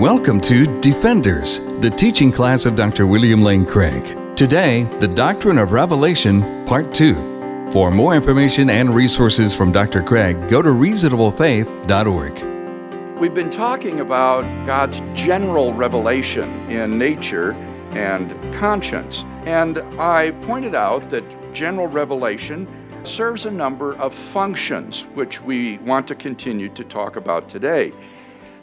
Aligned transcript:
Welcome 0.00 0.40
to 0.40 0.80
Defenders, 0.80 1.60
the 1.80 1.90
teaching 1.90 2.32
class 2.32 2.64
of 2.64 2.74
Dr. 2.74 3.06
William 3.06 3.42
Lane 3.42 3.66
Craig. 3.66 4.16
Today, 4.34 4.84
the 4.98 5.06
Doctrine 5.06 5.58
of 5.58 5.72
Revelation, 5.72 6.64
Part 6.64 6.94
2. 6.94 7.68
For 7.70 7.90
more 7.90 8.14
information 8.14 8.70
and 8.70 8.94
resources 8.94 9.54
from 9.54 9.72
Dr. 9.72 10.02
Craig, 10.02 10.48
go 10.48 10.62
to 10.62 10.70
reasonablefaith.org. 10.70 13.18
We've 13.18 13.34
been 13.34 13.50
talking 13.50 14.00
about 14.00 14.44
God's 14.64 15.02
general 15.12 15.74
revelation 15.74 16.48
in 16.70 16.98
nature 16.98 17.52
and 17.90 18.30
conscience. 18.54 19.26
And 19.44 19.80
I 20.00 20.30
pointed 20.40 20.74
out 20.74 21.10
that 21.10 21.24
general 21.52 21.88
revelation 21.88 22.66
serves 23.04 23.44
a 23.44 23.50
number 23.50 23.94
of 23.96 24.14
functions, 24.14 25.02
which 25.12 25.42
we 25.42 25.76
want 25.80 26.08
to 26.08 26.14
continue 26.14 26.70
to 26.70 26.84
talk 26.84 27.16
about 27.16 27.50
today. 27.50 27.92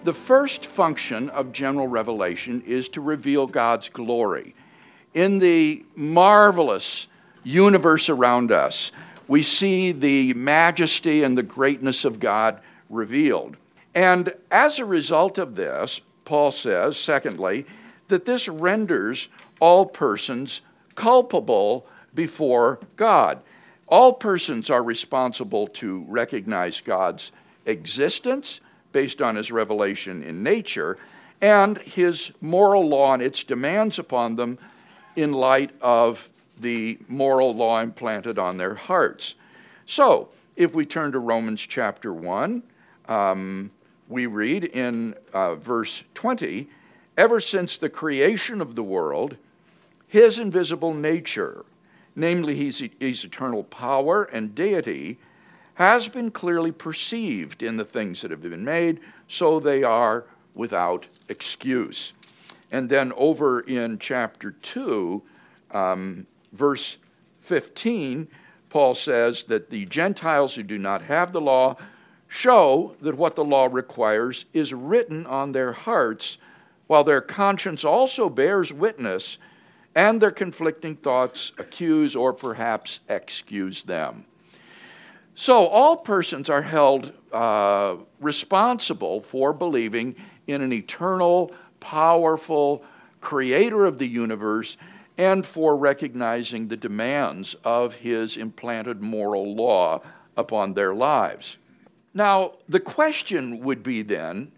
The 0.08 0.14
first 0.14 0.66
function 0.68 1.30
of 1.32 1.52
general 1.52 1.90
revelation 1.90 2.63
is 2.66 2.88
to 2.90 3.02
reveal 3.02 3.45
God's 3.45 3.90
glory. 3.90 4.55
In 5.14 5.40
the 5.40 5.84
marvelous 5.98 7.09
universe 7.44 8.08
around 8.08 8.54
us, 8.54 8.94
we 9.28 9.44
see 9.44 9.91
the 9.91 10.34
majesty 10.34 11.23
and 11.23 11.38
the 11.38 11.44
greatness 11.44 12.05
of 12.05 12.22
God 12.22 12.62
revealed. 12.90 13.58
And 13.95 14.34
as 14.50 14.80
a 14.80 14.86
result 14.86 15.38
of 15.38 15.55
this, 15.55 16.00
Paul 16.23 16.52
says, 16.52 16.95
secondly, 16.95 17.66
that 18.08 18.23
this 18.23 18.48
renders 18.48 19.28
all 19.59 19.86
persons 19.86 20.62
culpable 20.95 21.86
before 22.14 22.80
God. 22.95 23.42
All 23.88 24.14
persons 24.14 24.70
are 24.70 24.84
responsible 24.84 25.67
to 25.67 26.05
recognize 26.08 26.80
God's 26.80 27.34
existence 27.66 28.62
based 28.91 29.22
on 29.22 29.36
his 29.36 29.52
revelation 29.52 30.23
in 30.23 30.44
nature, 30.44 30.98
and 31.41 31.78
his 31.80 32.32
moral 32.41 32.88
law 32.88 33.14
and 33.14 33.22
its 33.22 33.44
demands 33.44 34.00
upon 34.00 34.36
them 34.36 34.58
in 35.16 35.31
light 35.31 35.72
of 35.81 36.30
the 36.59 36.98
moral 37.08 37.53
law 37.53 37.81
implanted 37.81 38.39
on 38.39 38.58
their 38.58 38.76
hearts. 38.76 39.36
So, 39.86 40.30
if 40.56 40.73
we 40.73 40.86
turn 40.86 41.11
to 41.11 41.20
Romans 41.20 41.61
chapter 41.61 42.14
1, 42.14 42.64
um, 43.08 43.72
we 44.09 44.26
read 44.26 44.64
in 44.64 45.16
uh, 45.33 45.56
verse 45.56 46.04
20 46.14 46.70
Ever 47.17 47.39
since 47.39 47.78
the 47.78 47.89
creation 47.89 48.61
of 48.61 48.76
the 48.76 48.83
world, 48.83 49.38
his 50.08 50.38
invisible 50.38 50.94
nature, 50.94 51.66
namely 52.16 52.56
his, 52.56 52.88
his 53.00 53.23
eternal 53.23 53.64
power 53.64 54.26
and 54.26 54.54
deity, 54.54 55.17
has 55.78 56.08
been 56.08 56.31
clearly 56.31 56.72
perceived 56.72 57.61
in 57.61 57.78
the 57.78 57.86
things 57.86 58.20
that 58.22 58.31
have 58.31 58.42
been 58.42 58.66
made, 58.66 59.00
so 59.28 59.59
they 59.59 59.83
are 59.83 60.25
without 60.56 61.06
excuse. 61.30 62.14
And 62.72 62.89
then 62.89 63.14
over 63.16 63.59
in 63.59 64.00
chapter 64.00 64.52
2, 64.53 65.22
um, 65.70 66.25
verse 66.52 66.98
15, 67.42 68.28
Paul 68.70 68.95
says 68.95 69.44
that 69.44 69.70
the 69.70 69.86
Gentiles 69.86 70.55
who 70.55 70.64
do 70.64 70.80
not 70.80 71.03
have 71.03 71.31
the 71.31 71.42
law 71.42 71.78
show 72.28 72.95
that 73.02 73.16
what 73.16 73.36
the 73.36 73.45
law 73.45 73.70
requires 73.72 74.45
is 74.53 74.73
written 74.73 75.28
on 75.28 75.52
their 75.52 75.73
hearts, 75.73 76.39
while 76.88 77.03
their 77.03 77.22
conscience 77.22 77.86
also 77.86 78.31
bears 78.31 78.73
witness, 78.73 79.38
and 79.94 80.20
their 80.20 80.31
conflicting 80.31 80.95
thoughts 80.95 81.52
accuse 81.59 82.16
or 82.16 82.33
perhaps 82.33 83.00
excuse 83.08 83.83
them. 83.83 84.25
So, 85.39 85.67
all 85.67 85.97
persons 85.97 86.49
are 86.49 86.63
held 86.63 87.13
uh, 87.31 87.97
responsible 88.19 89.21
for 89.21 89.53
believing 89.53 90.16
in 90.47 90.63
an 90.63 90.73
eternal, 90.73 91.52
powerful 91.80 92.83
creator 93.21 93.85
of 93.85 93.99
the 93.99 94.08
universe 94.08 94.77
and 95.15 95.45
for 95.45 95.77
recognizing 95.77 96.67
the 96.67 96.75
demands 96.75 97.55
of 97.63 97.93
his 97.93 98.36
implanted 98.36 99.03
moral 99.03 99.53
law 99.53 100.02
upon 100.37 100.73
their 100.73 100.95
lives. 100.95 101.58
Now, 102.15 102.53
the 102.67 102.80
question 102.80 103.59
would 103.59 103.83
be 103.83 104.02
then 104.02 104.52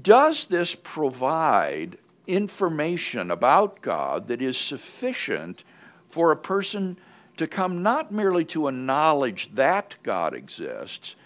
does 0.00 0.44
this 0.46 0.76
provide 0.76 1.98
information 2.28 3.32
about 3.32 3.82
God 3.82 4.28
that 4.28 4.40
is 4.40 4.56
sufficient 4.56 5.64
for 6.08 6.30
a 6.30 6.36
person 6.36 6.98
to 7.36 7.46
come 7.46 7.82
not 7.82 8.12
merely 8.12 8.44
to 8.46 8.68
a 8.68 8.72
knowledge 8.72 9.50
that 9.54 9.96
God 10.02 10.34
exists, 10.34 11.16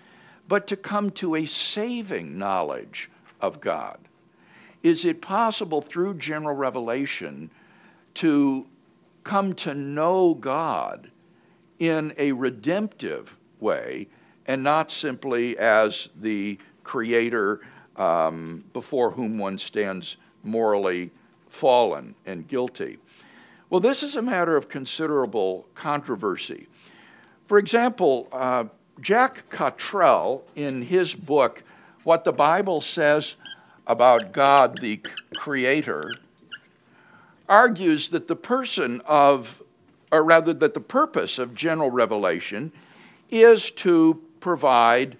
but 0.46 0.66
to 0.68 0.76
come 0.76 1.10
to 1.12 1.36
a 1.36 1.46
saving 1.46 2.38
knowledge 2.38 3.10
of 3.40 3.60
God? 3.60 3.98
Is 4.82 5.04
it 5.04 5.20
possible 5.20 5.82
through 5.82 6.14
general 6.14 6.56
revelation 6.56 7.50
to 8.14 8.66
come 9.24 9.54
to 9.54 9.74
know 9.74 10.34
God 10.34 11.10
in 11.78 12.14
a 12.16 12.32
redemptive 12.32 13.36
way 13.60 14.08
and 14.46 14.62
not 14.62 14.90
simply 14.90 15.58
as 15.58 16.08
the 16.20 16.58
creator 16.84 17.60
um, 17.96 18.64
before 18.72 19.10
whom 19.10 19.38
one 19.38 19.58
stands 19.58 20.16
morally 20.42 21.10
fallen 21.48 22.14
and 22.24 22.48
guilty? 22.48 22.98
Well, 23.70 23.80
this 23.80 24.02
is 24.02 24.16
a 24.16 24.22
matter 24.22 24.56
of 24.56 24.70
considerable 24.70 25.68
controversy. 25.74 26.68
For 27.44 27.58
example, 27.58 28.26
uh, 28.32 28.64
Jack 28.98 29.50
Cottrell, 29.50 30.42
in 30.56 30.80
his 30.80 31.14
book, 31.14 31.62
What 32.02 32.24
the 32.24 32.32
Bible 32.32 32.80
Says 32.80 33.36
About 33.86 34.32
God 34.32 34.78
the 34.78 35.02
Creator, 35.36 36.10
argues 37.46 38.08
that 38.08 38.26
the 38.26 38.36
person 38.36 39.02
of, 39.04 39.62
or 40.10 40.24
rather, 40.24 40.54
that 40.54 40.72
the 40.72 40.80
purpose 40.80 41.38
of 41.38 41.54
general 41.54 41.90
revelation 41.90 42.72
is 43.30 43.70
to 43.72 44.22
provide 44.40 45.18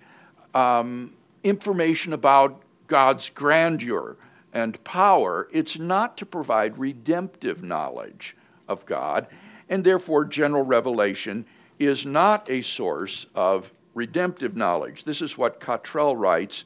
um, 0.54 1.14
information 1.44 2.14
about 2.14 2.62
God's 2.86 3.28
grandeur 3.28 4.16
and 4.54 4.82
power. 4.84 5.48
It's 5.52 5.78
not 5.78 6.16
to 6.16 6.24
provide 6.24 6.78
redemptive 6.78 7.62
knowledge 7.62 8.34
of 8.68 8.84
God, 8.86 9.26
and 9.68 9.82
therefore 9.82 10.24
general 10.24 10.64
revelation 10.64 11.46
is 11.78 12.06
not 12.06 12.48
a 12.50 12.62
source 12.62 13.26
of 13.34 13.72
redemptive 13.94 14.56
knowledge. 14.56 15.04
This 15.04 15.22
is 15.22 15.38
what 15.38 15.60
Cottrell 15.60 16.16
writes 16.16 16.64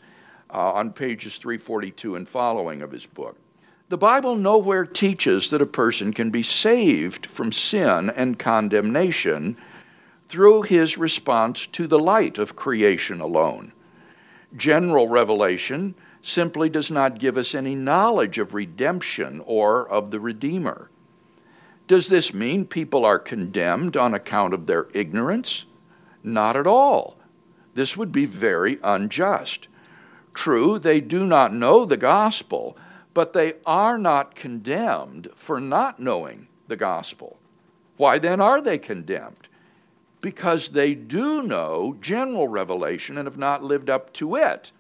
uh, 0.53 0.73
on 0.73 0.93
pages 0.93 1.39
342 1.39 2.17
and 2.17 2.29
following 2.29 2.83
of 2.83 2.91
his 2.91 3.07
book. 3.07 3.37
The 3.89 3.99
Bible 3.99 4.37
nowhere 4.37 4.87
teaches 4.87 5.51
that 5.51 5.61
a 5.61 5.67
person 5.67 6.13
can 6.13 6.31
be 6.31 6.43
saved 6.43 7.27
from 7.27 7.53
sin 7.53 8.11
and 8.11 8.39
condemnation 8.39 9.57
through 10.29 10.63
his 10.63 10.97
response 10.97 11.67
to 11.69 11.87
the 11.87 11.99
light 11.99 12.39
of 12.39 12.57
creation 12.57 13.21
alone. 13.21 13.73
General 14.57 15.09
revelation 15.09 15.95
simply 16.23 16.71
does 16.71 16.91
not 16.91 17.19
give 17.19 17.37
us 17.37 17.55
any 17.55 17.75
knowledge 17.75 18.39
of 18.39 18.55
redemption 18.55 19.43
or 19.45 19.87
of 19.89 20.11
the 20.11 20.21
Redeemer. 20.21 20.89
Does 21.93 22.09
this 22.09 22.33
mean 22.33 22.65
people 22.65 23.05
are 23.05 23.19
condemned 23.19 23.99
on 23.99 24.15
account 24.15 24.55
of 24.55 24.65
their 24.65 24.87
ignorance? 24.95 25.67
Not 26.23 26.57
at 26.57 26.67
all. 26.67 27.19
This 27.75 27.99
would 27.99 28.11
be 28.11 28.25
very 28.25 28.79
unjust. 28.83 29.69
True, 30.33 30.79
they 30.79 31.03
do 31.03 31.27
not 31.27 31.53
know 31.53 31.85
the 31.85 31.99
gospel, 31.99 32.79
but 33.13 33.35
they 33.35 33.57
are 33.67 33.99
not 33.99 34.35
condemned 34.35 35.29
for 35.35 35.61
not 35.61 36.01
knowing 36.01 36.49
the 36.67 36.77
gospel. 36.77 37.39
Why 37.99 38.19
then 38.19 38.41
are 38.41 38.63
they 38.63 38.79
condemned? 38.79 39.49
Because 40.23 40.71
they 40.71 40.95
do 40.95 41.43
know 41.43 41.99
general 42.01 42.49
revelation 42.49 43.19
and 43.19 43.27
have 43.27 43.37
not 43.37 43.63
lived 43.63 43.91
up 43.91 44.15
to 44.15 44.37
it. 44.37 44.73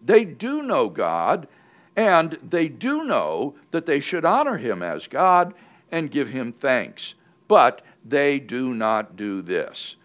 They 0.00 0.24
do 0.24 0.62
know 0.62 0.88
God, 0.88 1.48
and 1.96 2.38
they 2.40 2.68
do 2.68 3.02
know 3.02 3.56
that 3.72 3.86
they 3.86 3.98
should 3.98 4.24
honor 4.24 4.58
Him 4.58 4.80
as 4.80 5.08
God 5.08 5.54
and 5.92 6.10
give 6.10 6.30
him 6.30 6.50
thanks. 6.50 7.14
But 7.46 7.82
they 8.04 8.40
do 8.40 8.74
not 8.74 9.14
do 9.14 9.42
this. 9.42 9.96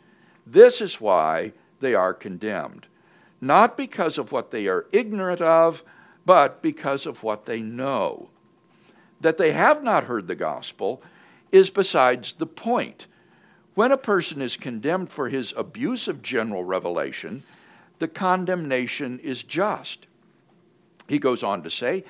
This 0.45 0.81
is 0.81 1.01
why 1.01 1.53
they 1.79 1.95
are 1.95 2.13
condemned. 2.13 2.87
Not 3.41 3.77
because 3.77 4.17
of 4.17 4.31
what 4.31 4.51
they 4.51 4.67
are 4.67 4.87
ignorant 4.91 5.41
of, 5.41 5.83
but 6.25 6.61
because 6.61 7.05
of 7.05 7.23
what 7.23 7.45
they 7.45 7.61
know. 7.61 8.29
That 9.21 9.37
they 9.37 9.51
have 9.51 9.83
not 9.83 10.03
heard 10.03 10.27
the 10.27 10.35
gospel 10.35 11.01
is 11.51 11.69
besides 11.69 12.33
the 12.33 12.45
point. 12.45 13.07
When 13.75 13.91
a 13.91 13.97
person 13.97 14.41
is 14.41 14.57
condemned 14.57 15.09
for 15.09 15.29
his 15.29 15.53
abuse 15.55 16.07
of 16.07 16.21
general 16.21 16.63
revelation, 16.63 17.43
the 17.99 18.07
condemnation 18.07 19.19
is 19.19 19.43
just. 19.43 20.07
He 21.07 21.19
goes 21.19 21.43
on 21.43 21.63
to 21.63 21.71
say, 21.71 22.03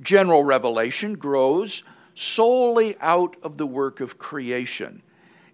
general 0.00 0.44
revelation 0.44 1.14
grows 1.14 1.84
solely 2.14 2.96
out 3.00 3.36
of 3.42 3.56
the 3.56 3.66
work 3.66 4.00
of 4.00 4.18
creation. 4.18 5.02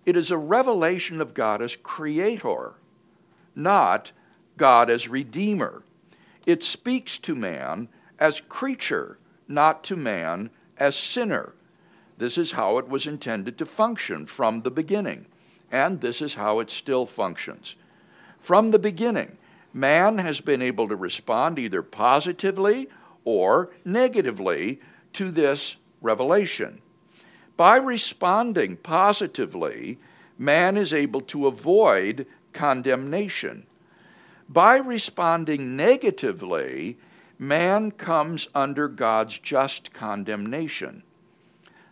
It 0.05 0.17
is 0.17 0.31
a 0.31 0.38
revelation 0.38 1.20
of 1.20 1.35
God 1.35 1.61
as 1.61 1.76
creator, 1.76 2.75
not 3.55 4.12
God 4.56 4.88
as 4.91 5.08
redeemer. 5.08 5.82
It 6.47 6.62
speaks 6.62 7.19
to 7.19 7.35
man 7.35 7.88
as 8.19 8.41
creature, 8.41 9.19
not 9.49 9.82
to 9.85 9.97
man 9.97 10.50
as 10.79 10.97
sinner. 10.97 11.55
This 12.19 12.38
is 12.38 12.53
how 12.53 12.79
it 12.79 12.88
was 12.88 13.06
intended 13.06 13.58
to 13.58 13.67
function 13.67 14.26
from 14.26 14.61
the 14.61 14.70
beginning, 14.70 15.26
and 15.70 16.00
this 16.00 16.23
is 16.23 16.35
how 16.35 16.61
it 16.61 16.70
still 16.70 17.05
functions. 17.05 17.76
From 18.38 18.70
the 18.70 18.79
beginning, 18.79 19.37
man 19.73 20.19
has 20.19 20.41
been 20.41 20.62
able 20.62 20.88
to 20.88 20.97
respond 20.97 21.58
either 21.58 21.82
positively 21.82 22.88
or 23.25 23.70
negatively 23.85 24.81
to 25.14 25.31
this 25.31 25.76
revelation. 26.06 26.81
By 27.56 27.76
responding 27.76 28.76
positively, 28.79 29.99
man 30.38 30.76
is 30.76 30.94
able 30.94 31.20
to 31.23 31.47
avoid 31.47 32.26
condemnation. 32.53 33.67
By 34.49 34.76
responding 34.76 35.76
negatively, 35.76 36.99
man 37.38 37.91
comes 37.91 38.49
under 38.55 38.88
God's 38.88 39.38
just 39.38 39.93
condemnation. 39.93 41.03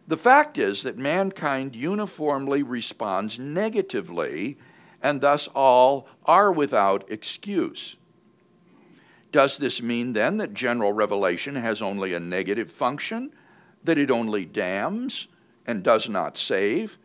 The 0.06 0.16
fact 0.16 0.58
is 0.58 0.82
that 0.82 0.98
mankind 0.98 1.74
uniformly 1.74 2.62
responds 2.62 3.38
negatively, 3.38 4.58
and 5.02 5.20
thus 5.20 5.48
all 5.54 6.06
are 6.24 6.52
without 6.52 7.10
excuse. 7.10 7.96
Does 9.32 9.56
this 9.56 9.82
mean 9.82 10.12
then 10.12 10.36
that 10.36 10.54
general 10.54 10.92
revelation 10.92 11.56
has 11.56 11.82
only 11.82 12.14
a 12.14 12.20
negative 12.20 12.70
function, 12.70 13.32
that 13.84 13.98
it 13.98 14.10
only 14.10 14.44
damns 14.44 15.28
and 15.66 15.82
does 15.82 16.08
not 16.08 16.36
save? 16.36 16.98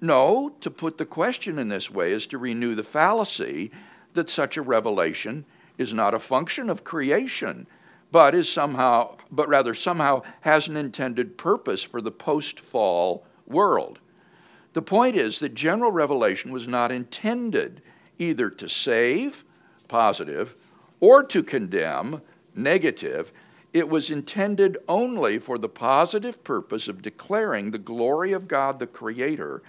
No, 0.00 0.54
to 0.60 0.70
put 0.70 0.98
the 0.98 1.06
question 1.06 1.58
in 1.58 1.68
this 1.68 1.90
way 1.90 2.12
is 2.12 2.26
to 2.26 2.38
renew 2.38 2.74
the 2.74 2.82
fallacy 2.82 3.70
that 4.14 4.30
such 4.30 4.56
a 4.56 4.62
revelation 4.62 5.44
is 5.78 5.92
not 5.92 6.14
a 6.14 6.18
function 6.18 6.68
of 6.68 6.84
creation, 6.84 7.66
but 8.10 8.34
is 8.34 8.50
somehow 8.50 9.16
but 9.30 9.48
rather 9.48 9.74
somehow 9.74 10.22
has 10.42 10.68
an 10.68 10.76
intended 10.76 11.38
purpose 11.38 11.82
for 11.82 12.00
the 12.00 12.10
post-fall 12.10 13.24
world. 13.46 13.98
The 14.74 14.82
point 14.82 15.16
is 15.16 15.38
that 15.38 15.54
general 15.54 15.92
revelation 15.92 16.52
was 16.52 16.66
not 16.66 16.92
intended 16.92 17.82
either 18.18 18.50
to 18.50 18.68
save, 18.68 19.44
positive, 19.88 20.54
or 21.00 21.22
to 21.24 21.42
condemn, 21.42 22.22
negative. 22.54 23.32
It 23.72 23.88
was 23.88 24.10
intended 24.10 24.78
only 24.88 25.38
for 25.38 25.56
the 25.56 25.68
positive 25.68 26.44
purpose 26.44 26.88
of 26.88 27.02
declaring 27.02 27.70
the 27.70 27.78
glory 27.78 28.32
of 28.32 28.46
God 28.48 28.78
the 28.78 28.86
Creator 28.86 29.62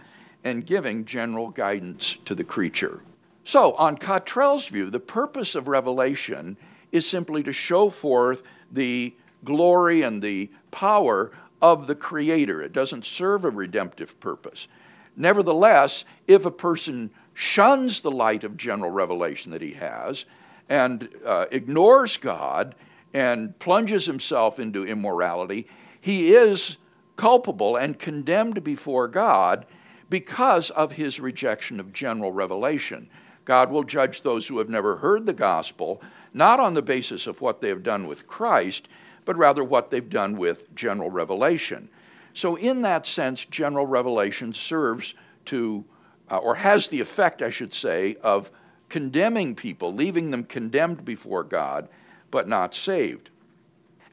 and 0.44 0.66
giving 0.66 1.06
general 1.06 1.50
guidance 1.50 2.18
to 2.26 2.36
the 2.36 2.44
creature. 2.44 3.02
So, 3.46 3.74
on 3.74 3.98
Cottrell's 3.98 4.68
view, 4.68 4.90
the 4.90 5.00
purpose 5.00 5.56
of 5.56 5.68
revelation 5.68 6.58
is 6.92 7.08
simply 7.08 7.44
to 7.44 7.54
show 7.54 7.90
forth 7.90 8.44
the 8.72 9.14
glory 9.44 10.04
and 10.04 10.22
the 10.22 10.50
power 10.72 11.32
of 11.62 11.88
the 11.88 11.96
Creator. 11.96 12.62
It 12.62 12.74
doesn't 12.74 13.06
serve 13.06 13.46
a 13.46 13.50
redemptive 13.50 14.20
purpose. 14.20 14.68
Nevertheless, 15.16 16.06
if 16.28 16.46
a 16.46 16.52
person 16.52 17.10
shuns 17.34 18.02
the 18.02 18.12
light 18.12 18.44
of 18.44 18.58
general 18.58 18.92
revelation 18.92 19.52
that 19.52 19.62
he 19.62 19.74
has 19.74 20.26
and 20.70 21.10
uh, 21.26 21.46
ignores 21.52 22.18
God 22.18 22.76
and 23.14 23.58
plunges 23.60 24.06
himself 24.06 24.60
into 24.60 24.86
immorality, 24.86 25.68
he 26.02 26.34
is 26.34 26.78
culpable 27.16 27.76
and 27.76 28.00
condemned 28.00 28.64
before 28.64 29.08
God 29.08 29.66
because 30.10 30.70
of 30.72 30.94
his 30.94 31.20
rejection 31.20 31.80
of 31.80 31.94
general 31.94 32.32
revelation. 32.32 33.10
God 33.46 33.72
will 33.72 33.84
judge 33.84 34.22
those 34.22 34.48
who 34.48 34.58
have 34.58 34.70
never 34.70 34.98
heard 34.98 35.26
the 35.26 35.34
gospel, 35.34 36.02
not 36.34 36.60
on 36.60 36.74
the 36.74 36.82
basis 36.82 37.28
of 37.28 37.42
what 37.42 37.62
they 37.62 37.70
have 37.70 37.84
done 37.84 38.08
with 38.08 38.28
Christ, 38.28 38.88
but 39.26 39.38
rather 39.38 39.64
what 39.64 39.90
they've 39.90 40.10
done 40.10 40.38
with 40.38 40.74
general 40.76 41.10
revelation. 41.10 41.90
So, 42.34 42.56
in 42.56 42.82
that 42.82 43.06
sense, 43.06 43.46
general 43.46 43.86
revelation 43.86 44.54
serves 44.54 45.14
to, 45.46 45.86
uh, 46.32 46.38
or 46.38 46.56
has 46.56 46.88
the 46.88 47.00
effect, 47.00 47.42
I 47.42 47.50
should 47.50 47.74
say, 47.74 48.18
of 48.24 48.52
condemning 48.90 49.56
people, 49.56 49.94
leaving 49.94 50.32
them 50.32 50.44
condemned 50.44 51.06
before 51.06 51.44
God, 51.44 51.90
but 52.34 52.48
not 52.48 52.74
saved. 52.74 53.30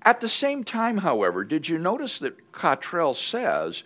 At 0.02 0.20
the 0.20 0.28
same 0.28 0.62
time, 0.62 0.98
however, 0.98 1.42
did 1.42 1.70
you 1.70 1.78
notice 1.78 2.18
that 2.18 2.52
Cottrell 2.52 3.14
says 3.14 3.82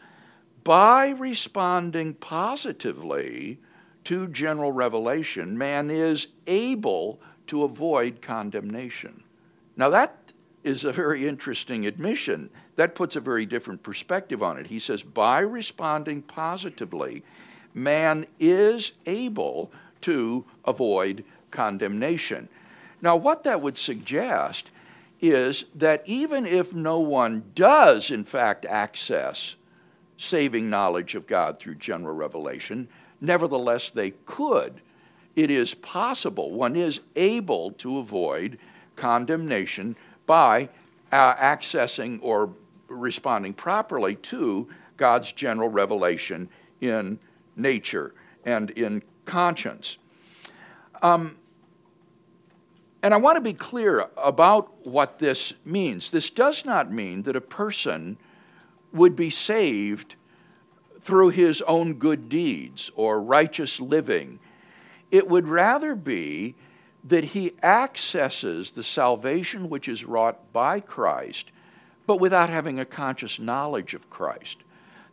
by 0.65 1.11
responding 1.11 2.15
positively 2.15 3.61
to 4.03 4.27
general 4.29 4.73
revelation, 4.73 5.57
man 5.57 5.89
is 5.89 6.27
able 6.49 7.21
to 7.47 7.63
avoid 7.63 8.23
condemnation. 8.23 9.23
Now, 9.77 9.91
that 9.91 10.33
is 10.65 10.83
a 10.83 10.93
very 10.93 11.29
interesting 11.29 11.87
admission. 11.87 12.51
That 12.75 12.97
puts 12.97 13.15
a 13.15 13.21
very 13.21 13.47
different 13.47 13.85
perspective 13.85 14.43
on 14.43 14.59
it. 14.59 14.67
He 14.67 14.81
says, 14.81 15.03
by 15.05 15.41
responding 15.41 16.23
positively, 16.23 17.23
man 17.73 18.27
is 18.41 18.93
able 19.07 19.71
to 20.01 20.45
avoid 20.65 21.25
condemnation. 21.51 22.49
Now, 23.05 23.17
what 23.17 23.45
that 23.45 23.61
would 23.61 23.79
suggest 23.79 24.71
is 25.21 25.67
that 25.77 26.03
even 26.07 26.47
if 26.47 26.73
no 26.73 26.99
one 26.99 27.45
does, 27.55 28.11
in 28.11 28.25
fact, 28.25 28.65
access 28.65 29.55
saving 30.17 30.71
knowledge 30.71 31.15
of 31.15 31.27
God 31.27 31.59
through 31.59 31.75
general 31.77 32.15
revelation. 32.15 32.89
Nevertheless, 33.21 33.91
they 33.91 34.11
could. 34.27 34.81
It 35.37 35.51
is 35.51 35.75
possible, 35.75 36.53
one 36.53 36.77
is 36.77 37.01
able 37.17 37.73
to 37.73 37.99
avoid 37.99 38.59
condemnation 38.97 39.97
by 40.27 40.69
uh, 41.11 41.35
accessing 41.35 42.21
or 42.23 42.51
responding 42.89 43.53
properly 43.53 44.15
to 44.17 44.69
God's 44.97 45.33
general 45.33 45.69
revelation 45.69 46.49
in 46.81 47.19
nature 47.57 48.15
and 48.45 48.71
in 48.71 49.03
conscience. 49.25 49.99
Um, 51.03 51.37
and 53.05 53.13
I 53.13 53.19
want 53.19 53.37
to 53.37 53.43
be 53.43 53.53
clear 53.53 54.09
about 54.17 54.87
what 54.87 55.19
this 55.19 55.53
means. 55.63 56.09
This 56.09 56.31
does 56.31 56.65
not 56.65 56.91
mean 56.91 57.25
that 57.25 57.37
a 57.37 57.41
person 57.41 58.17
would 58.95 59.15
be 59.15 59.29
saved 59.29 60.15
through 61.03 61.29
his 61.29 61.61
own 61.67 61.93
good 61.95 62.31
deeds 62.31 62.91
or 62.95 63.21
righteous 63.21 63.79
living. 63.79 64.41
It 65.11 65.29
would 65.29 65.47
rather 65.47 65.95
be 65.95 66.55
that 67.05 67.25
he 67.25 67.53
accesses 67.63 68.71
the 68.71 68.83
salvation 68.83 69.69
which 69.69 69.87
is 69.87 70.07
wrought 70.07 70.51
by 70.55 70.81
Christ, 70.81 71.51
but 72.07 72.21
without 72.21 72.49
having 72.49 72.81
a 72.81 72.87
conscious 72.87 73.39
knowledge 73.39 73.93
of 73.93 74.09
Christ. 74.09 74.63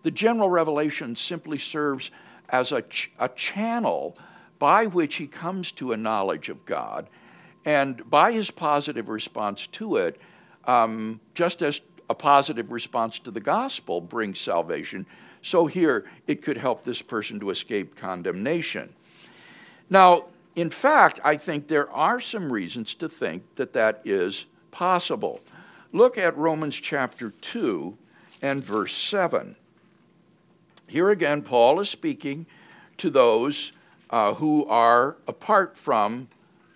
The 0.04 0.12
general 0.12 0.50
revelation 0.50 1.18
simply 1.18 1.58
serves 1.58 2.10
as 2.48 2.72
a, 2.72 2.84
ch- 2.84 3.12
a 3.20 3.28
channel 3.28 4.18
by 4.60 4.86
which 4.86 5.16
he 5.16 5.28
comes 5.28 5.74
to 5.74 5.92
a 5.92 5.98
knowledge 5.98 6.48
of 6.48 6.66
God, 6.66 7.10
and 7.66 8.10
by 8.10 8.32
his 8.32 8.52
positive 8.52 9.10
response 9.10 9.68
to 9.68 9.98
it, 9.98 10.20
um, 10.66 11.20
just 11.34 11.62
as 11.62 11.82
a 12.10 12.16
positive 12.16 12.72
response 12.72 13.20
to 13.20 13.32
the 13.32 13.40
gospel 13.40 14.02
brings 14.02 14.40
salvation. 14.40 15.06
So 15.42 15.66
here, 15.66 16.06
it 16.28 16.42
could 16.42 16.58
help 16.58 16.84
this 16.84 17.02
person 17.02 17.40
to 17.40 17.50
escape 17.50 17.96
condemnation. 17.96 18.94
Now, 19.90 20.26
in 20.56 20.70
fact, 20.70 21.20
I 21.24 21.38
think 21.38 21.68
there 21.68 21.90
are 21.92 22.20
some 22.20 22.52
reasons 22.52 22.94
to 22.96 23.08
think 23.08 23.44
that 23.56 23.74
that 23.74 24.02
is 24.04 24.46
possible. 24.72 25.40
Look 25.94 26.18
at 26.18 26.38
Romans 26.38 26.76
chapter 26.76 27.32
2 27.42 27.98
and 28.42 28.64
verse 28.64 28.94
7. 28.94 29.56
Here 30.88 31.10
again, 31.10 31.42
Paul 31.42 31.80
is 31.80 31.90
speaking 31.90 32.46
to 32.98 33.10
those 33.10 33.72
uh, 34.10 34.34
who 34.34 34.66
are 34.66 35.16
apart 35.28 35.78
from 35.78 36.28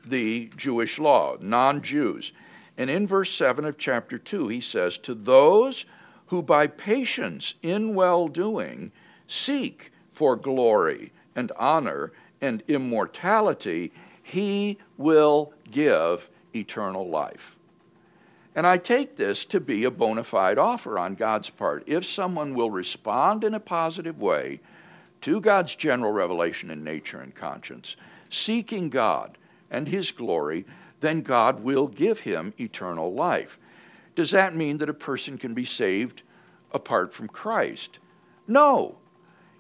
the 0.08 0.52
Jewish 0.56 1.00
law, 1.00 1.38
non 1.40 1.82
Jews. 1.82 2.34
And 2.78 2.90
in 2.90 3.08
verse 3.08 3.34
7 3.34 3.66
of 3.66 3.78
chapter 3.78 4.18
2, 4.18 4.50
he 4.50 4.62
says, 4.62 4.98
To 4.98 5.14
those 5.14 5.86
who 6.28 6.42
by 6.42 6.68
patience 6.68 7.56
in 7.62 7.96
well 7.96 8.28
doing 8.28 8.92
seek 9.28 9.92
for 10.12 10.36
glory 10.36 11.12
and 11.36 11.52
honor 11.58 12.12
and 12.42 12.64
immortality, 12.68 13.92
he 14.22 14.78
will 14.98 15.54
give 15.72 16.30
eternal 16.54 17.08
life. 17.08 17.56
And 18.56 18.66
I 18.66 18.78
take 18.78 19.18
this 19.18 19.44
to 19.46 19.60
be 19.60 19.84
a 19.84 19.92
bona 19.92 20.24
fide 20.24 20.58
offer 20.58 20.98
on 20.98 21.16
God's 21.16 21.50
part. 21.50 21.84
If 21.88 22.06
someone 22.06 22.54
will 22.56 22.72
respond 22.72 23.44
in 23.44 23.54
a 23.54 23.60
positive 23.60 24.20
way 24.20 24.62
to 25.22 25.42
God's 25.42 25.76
general 25.76 26.14
revelation 26.14 26.72
in 26.72 26.84
nature 26.84 27.20
and 27.20 27.36
conscience, 27.36 27.98
seeking 28.30 28.90
God 28.90 29.38
and 29.70 29.88
His 29.88 30.12
glory, 30.12 30.66
then 31.06 31.22
God 31.22 31.64
will 31.64 31.88
give 31.88 32.22
him 32.22 32.54
eternal 32.60 33.14
life. 33.14 33.60
Does 34.16 34.32
that 34.32 34.56
mean 34.56 34.78
that 34.80 34.90
a 34.90 34.94
person 34.94 35.38
can 35.38 35.54
be 35.54 35.66
saved 35.66 36.24
apart 36.72 37.14
from 37.14 37.28
Christ? 37.28 38.00
No. 38.48 38.98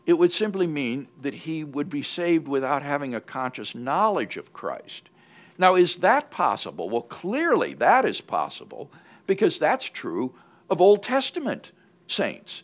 It 0.05 0.13
would 0.13 0.31
simply 0.31 0.67
mean 0.67 1.07
that 1.21 1.33
he 1.33 1.63
would 1.63 1.89
be 1.89 2.03
saved 2.03 2.47
without 2.47 2.83
having 2.83 3.15
a 3.15 3.21
conscious 3.21 3.75
knowledge 3.75 4.37
of 4.37 4.53
Christ. 4.53 5.09
Now, 5.57 5.75
is 5.75 5.97
that 5.97 6.31
possible? 6.31 6.89
Well, 6.89 7.01
clearly 7.01 7.73
that 7.75 8.05
is 8.05 8.21
possible 8.21 8.91
because 9.27 9.57
that's 9.57 9.85
true 9.85 10.33
of 10.69 10.81
Old 10.81 11.01
Testament 11.01 11.71
saints, 12.07 12.63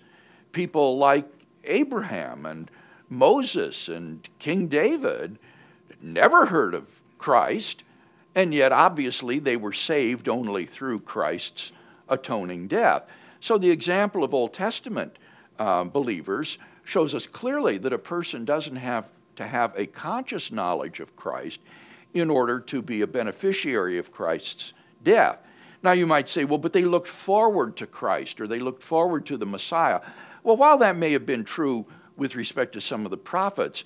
people 0.51 0.97
like 0.97 1.27
Abraham 1.63 2.45
and 2.45 2.69
Moses 3.09 3.89
and 3.89 4.27
King 4.39 4.67
David, 4.67 5.39
never 6.01 6.45
heard 6.45 6.73
of 6.73 7.00
Christ, 7.21 7.83
and 8.33 8.51
yet 8.51 8.71
obviously 8.71 9.37
they 9.37 9.55
were 9.55 9.73
saved 9.73 10.27
only 10.27 10.65
through 10.65 11.01
Christ's 11.01 11.71
atoning 12.09 12.67
death. 12.67 13.05
So 13.41 13.59
the 13.59 13.69
example 13.69 14.23
of 14.23 14.33
Old 14.33 14.53
Testament 14.53 15.19
um, 15.59 15.89
believers 15.89 16.57
shows 16.83 17.13
us 17.13 17.27
clearly 17.27 17.77
that 17.77 17.93
a 17.93 17.99
person 17.99 18.43
doesn't 18.43 18.75
have 18.75 19.11
to 19.35 19.45
have 19.45 19.71
a 19.77 19.85
conscious 19.85 20.51
knowledge 20.51 20.99
of 20.99 21.15
Christ 21.15 21.59
in 22.15 22.31
order 22.31 22.59
to 22.59 22.81
be 22.81 23.01
a 23.01 23.07
beneficiary 23.07 23.99
of 23.99 24.11
Christ's 24.11 24.73
death. 25.03 25.37
Now 25.83 25.91
you 25.91 26.07
might 26.07 26.27
say, 26.27 26.43
well, 26.43 26.57
but 26.57 26.73
they 26.73 26.85
looked 26.85 27.07
forward 27.07 27.77
to 27.77 27.85
Christ 27.85 28.41
or 28.41 28.47
they 28.47 28.59
looked 28.59 28.81
forward 28.81 29.27
to 29.27 29.37
the 29.37 29.45
Messiah. 29.45 30.01
Well, 30.41 30.57
while 30.57 30.79
that 30.79 30.95
may 30.95 31.11
have 31.11 31.27
been 31.27 31.43
true 31.43 31.85
with 32.17 32.35
respect 32.35 32.73
to 32.73 32.81
some 32.81 33.05
of 33.05 33.11
the 33.11 33.17
prophets, 33.17 33.83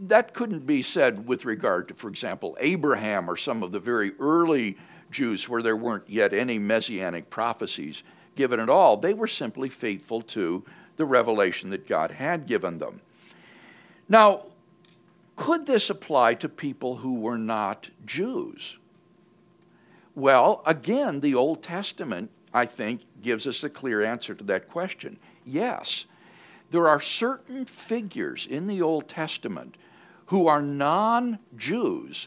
that 0.00 0.34
couldn't 0.34 0.66
be 0.66 0.82
said 0.82 1.26
with 1.26 1.44
regard 1.44 1.88
to, 1.88 1.94
for 1.94 2.08
example, 2.08 2.56
Abraham 2.60 3.28
or 3.28 3.36
some 3.36 3.62
of 3.62 3.72
the 3.72 3.80
very 3.80 4.12
early 4.18 4.76
Jews 5.10 5.48
where 5.48 5.62
there 5.62 5.76
weren't 5.76 6.08
yet 6.08 6.32
any 6.32 6.58
messianic 6.58 7.30
prophecies 7.30 8.02
given 8.34 8.60
at 8.60 8.68
all. 8.68 8.96
They 8.96 9.14
were 9.14 9.26
simply 9.26 9.68
faithful 9.68 10.22
to 10.22 10.64
the 10.96 11.04
revelation 11.04 11.70
that 11.70 11.86
God 11.86 12.10
had 12.10 12.46
given 12.46 12.78
them. 12.78 13.00
Now, 14.08 14.46
could 15.36 15.66
this 15.66 15.90
apply 15.90 16.34
to 16.34 16.48
people 16.48 16.96
who 16.96 17.20
were 17.20 17.38
not 17.38 17.90
Jews? 18.06 18.78
Well, 20.14 20.62
again, 20.66 21.20
the 21.20 21.34
Old 21.34 21.62
Testament, 21.62 22.30
I 22.52 22.66
think, 22.66 23.02
gives 23.22 23.46
us 23.46 23.64
a 23.64 23.68
clear 23.68 24.02
answer 24.02 24.34
to 24.34 24.44
that 24.44 24.68
question. 24.68 25.18
Yes, 25.44 26.06
there 26.74 26.88
are 26.88 27.00
certain 27.00 27.64
figures 27.64 28.48
in 28.50 28.66
the 28.66 28.82
Old 28.82 29.08
Testament 29.08 29.76
who 30.26 30.48
are 30.48 30.60
non 30.60 31.38
Jews 31.56 32.26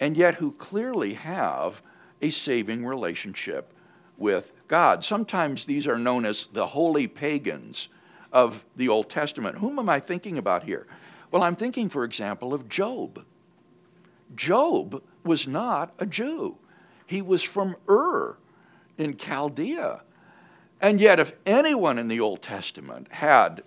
and 0.00 0.16
yet 0.16 0.34
who 0.34 0.50
clearly 0.50 1.14
have 1.14 1.80
a 2.20 2.30
saving 2.30 2.84
relationship 2.84 3.72
with 4.18 4.50
God. 4.66 5.04
Sometimes 5.04 5.64
these 5.64 5.86
are 5.86 5.96
known 5.96 6.24
as 6.24 6.48
the 6.52 6.66
holy 6.66 7.06
pagans 7.06 7.88
of 8.32 8.64
the 8.74 8.88
Old 8.88 9.08
Testament. 9.08 9.58
Whom 9.58 9.78
am 9.78 9.88
I 9.88 10.00
thinking 10.00 10.38
about 10.38 10.64
here? 10.64 10.88
Well, 11.30 11.44
I'm 11.44 11.54
thinking, 11.54 11.88
for 11.88 12.02
example, 12.02 12.52
of 12.52 12.68
Job. 12.68 13.24
Job 14.34 15.04
was 15.22 15.46
not 15.46 15.94
a 16.00 16.06
Jew, 16.06 16.56
he 17.06 17.22
was 17.22 17.44
from 17.44 17.76
Ur 17.88 18.38
in 18.98 19.16
Chaldea. 19.16 20.02
And 20.80 21.00
yet, 21.00 21.20
if 21.20 21.34
anyone 21.46 22.00
in 22.00 22.08
the 22.08 22.18
Old 22.18 22.42
Testament 22.42 23.06
had 23.12 23.62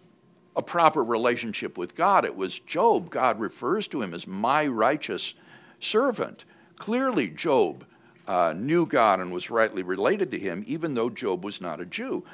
a 0.58 0.62
proper 0.62 1.04
relationship 1.04 1.78
with 1.78 1.96
God, 1.96 2.26
it 2.26 2.36
was 2.36 2.60
Job. 2.60 3.12
God 3.12 3.40
refers 3.40 3.88
to 3.90 4.02
him 4.02 4.16
as 4.16 4.26
my 4.26 4.66
righteous 4.66 5.36
servant. 5.80 6.46
Clearly, 6.78 7.30
Job 7.30 7.86
uh, 8.28 8.54
knew 8.58 8.88
God 8.88 9.20
and 9.20 9.32
was 9.32 9.52
rightly 9.52 9.84
related 9.84 10.32
to 10.32 10.40
him, 10.40 10.64
even 10.68 10.96
though 10.96 11.12
Job 11.12 11.46
was 11.46 11.62
not 11.62 11.80
a 11.80 11.86
Jew. 11.86 12.26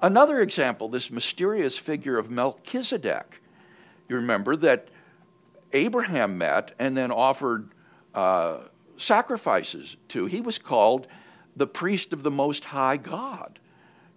Another 0.00 0.40
example, 0.42 0.88
this 0.88 1.10
mysterious 1.10 1.76
figure 1.76 2.18
of 2.18 2.30
Melchizedek. 2.30 3.40
You 4.08 4.16
remember 4.16 4.54
that 4.56 4.86
Abraham 5.72 6.38
met 6.38 6.74
and 6.78 6.96
then 6.96 7.10
offered 7.10 7.68
uh, 8.14 8.58
sacrifices 8.96 9.96
to. 10.08 10.26
He 10.26 10.40
was 10.40 10.58
called 10.58 11.08
the 11.56 11.66
priest 11.66 12.12
of 12.12 12.22
the 12.22 12.30
Most 12.30 12.64
High 12.64 12.96
God, 12.96 13.58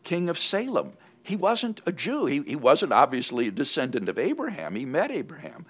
king 0.04 0.30
of 0.30 0.38
Salem. 0.38 0.94
He 1.26 1.36
wasn't 1.36 1.82
a 1.88 1.92
Jew. 1.92 2.28
He, 2.28 2.44
he 2.44 2.56
wasn't 2.56 2.94
obviously 2.94 3.48
a 3.48 3.52
descendant 3.52 4.10
of 4.10 4.20
Abraham. 4.20 4.76
He 4.76 4.86
met 4.86 5.10
Abraham. 5.10 5.66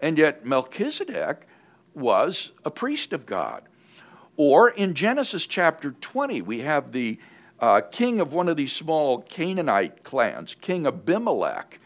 And 0.00 0.16
yet 0.16 0.46
Melchizedek 0.46 1.48
was 1.92 2.52
a 2.64 2.70
priest 2.70 3.12
of 3.12 3.26
God. 3.26 3.64
Or 4.36 4.70
in 4.70 4.94
Genesis 4.94 5.46
chapter 5.46 5.90
20, 5.90 6.42
we 6.42 6.60
have 6.60 6.92
the 6.92 7.18
uh, 7.58 7.80
king 7.90 8.20
of 8.20 8.32
one 8.32 8.48
of 8.48 8.56
these 8.56 8.72
small 8.72 9.22
Canaanite 9.22 10.04
clans, 10.04 10.54
King 10.54 10.86
Abimelech, 10.86 11.80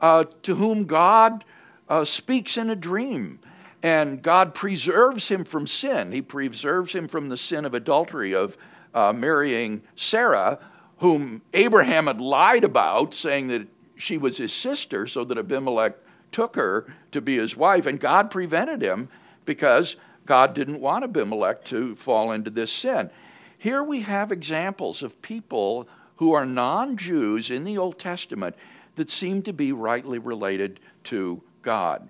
uh, 0.00 0.24
to 0.42 0.54
whom 0.54 0.84
God 0.84 1.44
uh, 1.88 2.04
speaks 2.04 2.56
in 2.56 2.70
a 2.70 2.76
dream. 2.76 3.40
And 3.82 4.22
God 4.22 4.54
preserves 4.54 5.26
him 5.26 5.44
from 5.44 5.66
sin. 5.66 6.12
He 6.12 6.22
preserves 6.22 6.92
him 6.92 7.08
from 7.08 7.28
the 7.28 7.36
sin 7.36 7.64
of 7.64 7.74
adultery, 7.74 8.32
of 8.32 8.56
uh, 8.94 9.12
marrying 9.12 9.82
Sarah, 9.96 10.60
whom 11.04 11.42
Abraham 11.52 12.06
had 12.06 12.18
lied 12.18 12.64
about, 12.64 13.12
saying 13.12 13.48
that 13.48 13.68
she 13.94 14.16
was 14.16 14.38
his 14.38 14.54
sister, 14.54 15.06
so 15.06 15.22
that 15.22 15.36
Abimelech 15.36 15.98
took 16.32 16.56
her 16.56 16.86
to 17.12 17.20
be 17.20 17.36
his 17.36 17.54
wife. 17.54 17.84
And 17.84 18.00
God 18.00 18.30
prevented 18.30 18.80
him 18.80 19.10
because 19.44 19.96
God 20.24 20.54
didn't 20.54 20.80
want 20.80 21.04
Abimelech 21.04 21.62
to 21.66 21.94
fall 21.94 22.32
into 22.32 22.48
this 22.48 22.72
sin. 22.72 23.10
Here 23.58 23.82
we 23.82 24.00
have 24.00 24.32
examples 24.32 25.02
of 25.02 25.20
people 25.20 25.86
who 26.16 26.32
are 26.32 26.46
non 26.46 26.96
Jews 26.96 27.50
in 27.50 27.64
the 27.64 27.76
Old 27.76 27.98
Testament 27.98 28.56
that 28.94 29.10
seem 29.10 29.42
to 29.42 29.52
be 29.52 29.72
rightly 29.72 30.18
related 30.18 30.80
to 31.04 31.42
God. 31.60 32.08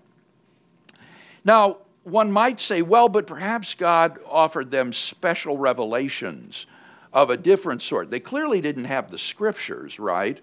Now, 1.44 1.78
one 2.04 2.30
might 2.30 2.60
say, 2.60 2.80
well, 2.80 3.08
but 3.08 3.26
perhaps 3.26 3.74
God 3.74 4.20
offered 4.24 4.70
them 4.70 4.92
special 4.92 5.58
revelations 5.58 6.66
of 7.14 7.30
a 7.30 7.37
different 7.37 7.80
sort. 7.80 8.11
They 8.11 8.21
clearly 8.21 8.61
didn't 8.61 8.87
have 8.87 9.11
the 9.11 9.18
scriptures, 9.18 9.99
right? 9.99 10.40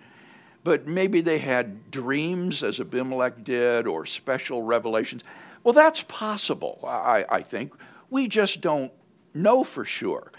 But 0.63 0.87
maybe 0.87 1.21
they 1.21 1.37
had 1.37 1.91
dreams, 1.91 2.63
as 2.63 2.79
Abimelech 2.79 3.43
did, 3.43 3.85
or 3.85 4.05
special 4.05 4.63
revelations. 4.63 5.23
Well, 5.63 5.73
that's 5.73 6.01
possible, 6.03 6.79
I, 6.87 7.25
I 7.29 7.41
think. 7.41 7.73
We 8.09 8.27
just 8.27 8.61
don't 8.61 8.91
know 9.33 9.63
for 9.63 9.83
sure. 9.83 10.31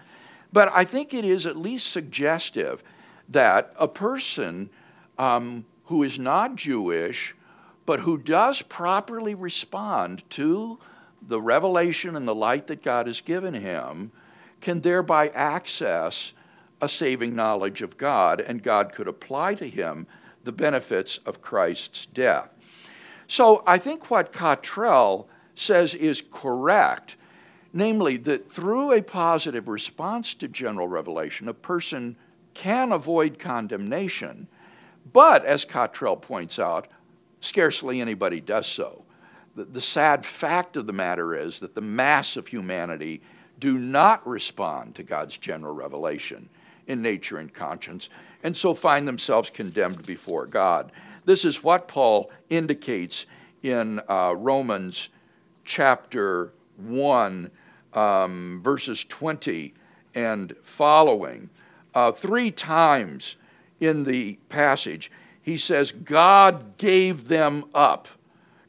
But 0.53 0.71
I 0.73 0.85
think 0.85 1.13
it 1.13 1.25
is 1.25 1.45
at 1.47 1.57
least 1.57 1.91
suggestive 1.91 2.83
that 3.29 3.73
a 3.79 3.89
person 3.89 4.71
um, 5.19 5.65
who 5.85 6.03
is 6.03 6.19
not 6.19 6.57
Jewish, 6.57 7.35
but 7.85 8.01
who 8.01 8.17
does 8.17 8.63
properly 8.63 9.35
respond 9.35 10.29
to 10.31 10.79
the 11.29 11.41
revelation 11.41 12.17
and 12.17 12.27
the 12.27 12.35
light 12.35 12.67
that 12.69 12.83
God 12.83 13.07
has 13.07 13.21
given 13.21 13.55
him, 13.55 14.13
can 14.63 14.81
thereby 14.81 15.29
access 15.29 16.33
a 16.81 16.89
saving 16.89 17.35
knowledge 17.35 17.83
of 17.83 17.99
God, 17.99 18.41
and 18.41 18.63
God 18.63 18.95
could 18.95 19.09
apply 19.09 19.55
to 19.57 19.69
him 19.69 20.07
the 20.45 20.53
benefits 20.53 21.19
of 21.27 21.43
Christ's 21.43 22.07
death. 22.07 22.49
So 23.27 23.63
I 23.67 23.79
think 23.79 24.11
what 24.11 24.33
Cottrell 24.33 25.29
says 25.55 25.95
is 25.95 26.23
correct, 26.31 27.17
namely 27.73 28.17
that 28.19 28.51
through 28.51 28.93
a 28.93 29.03
positive 29.03 29.69
response 29.69 30.35
to 30.35 30.49
general 30.49 30.89
revelation, 30.89 31.49
a 31.49 31.55
person 31.55 32.17
can 32.55 32.93
avoid 32.93 33.39
condemnation, 33.39 34.49
but 35.13 35.45
as 35.45 35.65
Cottrell 35.65 36.17
points 36.17 36.59
out, 36.59 36.89
scarcely 37.41 38.01
anybody 38.01 38.41
does 38.41 38.67
so. 38.67 39.05
The, 39.55 39.65
the 39.65 39.81
sad 39.81 40.25
fact 40.25 40.77
of 40.77 40.87
the 40.87 40.93
matter 40.93 41.35
is 41.35 41.61
that 41.61 41.75
the 41.75 41.81
mass 41.81 42.37
of 42.37 42.47
humanity 42.47 43.23
do 43.63 43.79
not 43.79 44.27
respond 44.27 44.93
to 44.97 45.05
God's 45.05 45.37
general 45.37 45.73
revelation 45.73 46.49
in 46.89 47.01
nature 47.01 47.39
and 47.39 47.55
conscience, 47.55 48.09
and 48.43 48.57
so 48.57 48.75
find 48.75 49.07
themselves 49.07 49.51
condemned 49.51 50.05
before 50.05 50.47
God. 50.47 50.91
This 51.27 51.45
is 51.45 51.63
what 51.63 51.87
Paul 51.87 52.33
indicates 52.51 53.27
in 53.63 54.01
uh, 54.09 54.35
Romans 54.37 55.11
chapter 55.65 56.53
1, 56.79 57.53
um, 57.93 58.61
verses 58.65 59.05
20 59.05 59.73
and 60.17 60.57
following. 60.65 61.49
Uh, 61.95 62.11
three 62.11 62.51
times 62.51 63.37
in 63.79 64.03
the 64.03 64.35
passage, 64.49 65.13
he 65.41 65.57
says, 65.57 65.93
God 65.93 66.77
gave 66.79 67.29
them 67.29 67.67
up. 67.77 68.09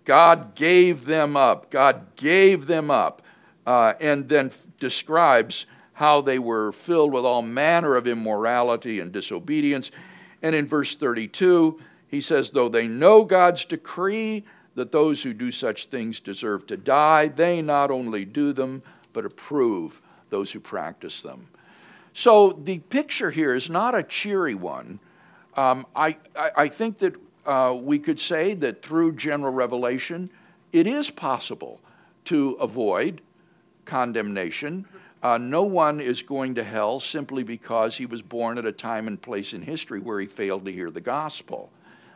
God 0.06 0.54
gave 0.54 1.06
them 1.06 1.36
up. 1.36 1.72
God 1.72 2.16
gave 2.16 2.68
them 2.68 2.92
up. 2.92 3.24
Uh, 3.66 3.94
and 4.00 4.28
then 4.28 4.52
describes 4.84 5.66
how 5.94 6.20
they 6.20 6.40
were 6.40 6.74
filled 6.74 7.14
with 7.14 7.24
all 7.24 7.42
manner 7.42 7.96
of 7.96 8.06
immorality 8.06 9.00
and 9.00 9.14
disobedience. 9.14 9.92
And 10.42 10.54
in 10.54 10.68
verse 10.68 10.96
32, 10.96 11.80
he 12.10 12.20
says, 12.20 12.50
Though 12.50 12.68
they 12.68 12.86
know 12.86 13.24
God's 13.24 13.64
decree 13.64 14.44
that 14.76 14.92
those 14.92 15.24
who 15.24 15.34
do 15.34 15.54
such 15.54 15.86
things 15.86 16.20
deserve 16.20 16.68
to 16.68 16.76
die, 16.76 17.30
they 17.30 17.62
not 17.62 17.92
only 17.92 18.26
do 18.26 18.52
them, 18.52 18.84
but 19.14 19.26
approve 19.26 20.02
those 20.30 20.52
who 20.52 20.60
practice 20.60 21.22
them. 21.22 21.48
So 22.12 22.52
the 22.52 22.80
picture 22.80 23.32
here 23.32 23.56
is 23.56 23.70
not 23.70 23.96
a 23.96 24.04
cheery 24.04 24.56
one. 24.56 25.00
Um, 25.56 25.86
I, 25.96 26.18
I, 26.36 26.52
I, 26.58 26.68
think 26.68 26.98
that 26.98 27.16
uh, 27.46 27.78
we 27.80 28.00
could 28.00 28.20
say 28.20 28.54
that 28.56 28.82
through 28.82 29.16
general 29.16 29.54
revelation, 29.54 30.30
it 30.74 30.88
is 30.88 31.10
possible 31.10 31.80
to 32.26 32.54
avoid 32.54 33.22
condemnation. 33.86 34.86
Uh, 35.22 35.38
no 35.38 35.64
one 35.64 36.02
is 36.02 36.22
going 36.22 36.54
to 36.56 36.64
hell 36.64 37.00
simply 37.00 37.44
because 37.44 37.96
he 37.96 38.06
was 38.06 38.22
born 38.22 38.58
at 38.58 38.66
a 38.66 38.72
time 38.72 39.08
and 39.08 39.22
place 39.22 39.54
in 39.54 39.62
history 39.62 40.00
where 40.00 40.20
he 40.20 40.26
failed 40.26 40.66
to 40.66 40.72
hear 40.72 40.92
the 40.92 41.02
gospel. 41.02 41.72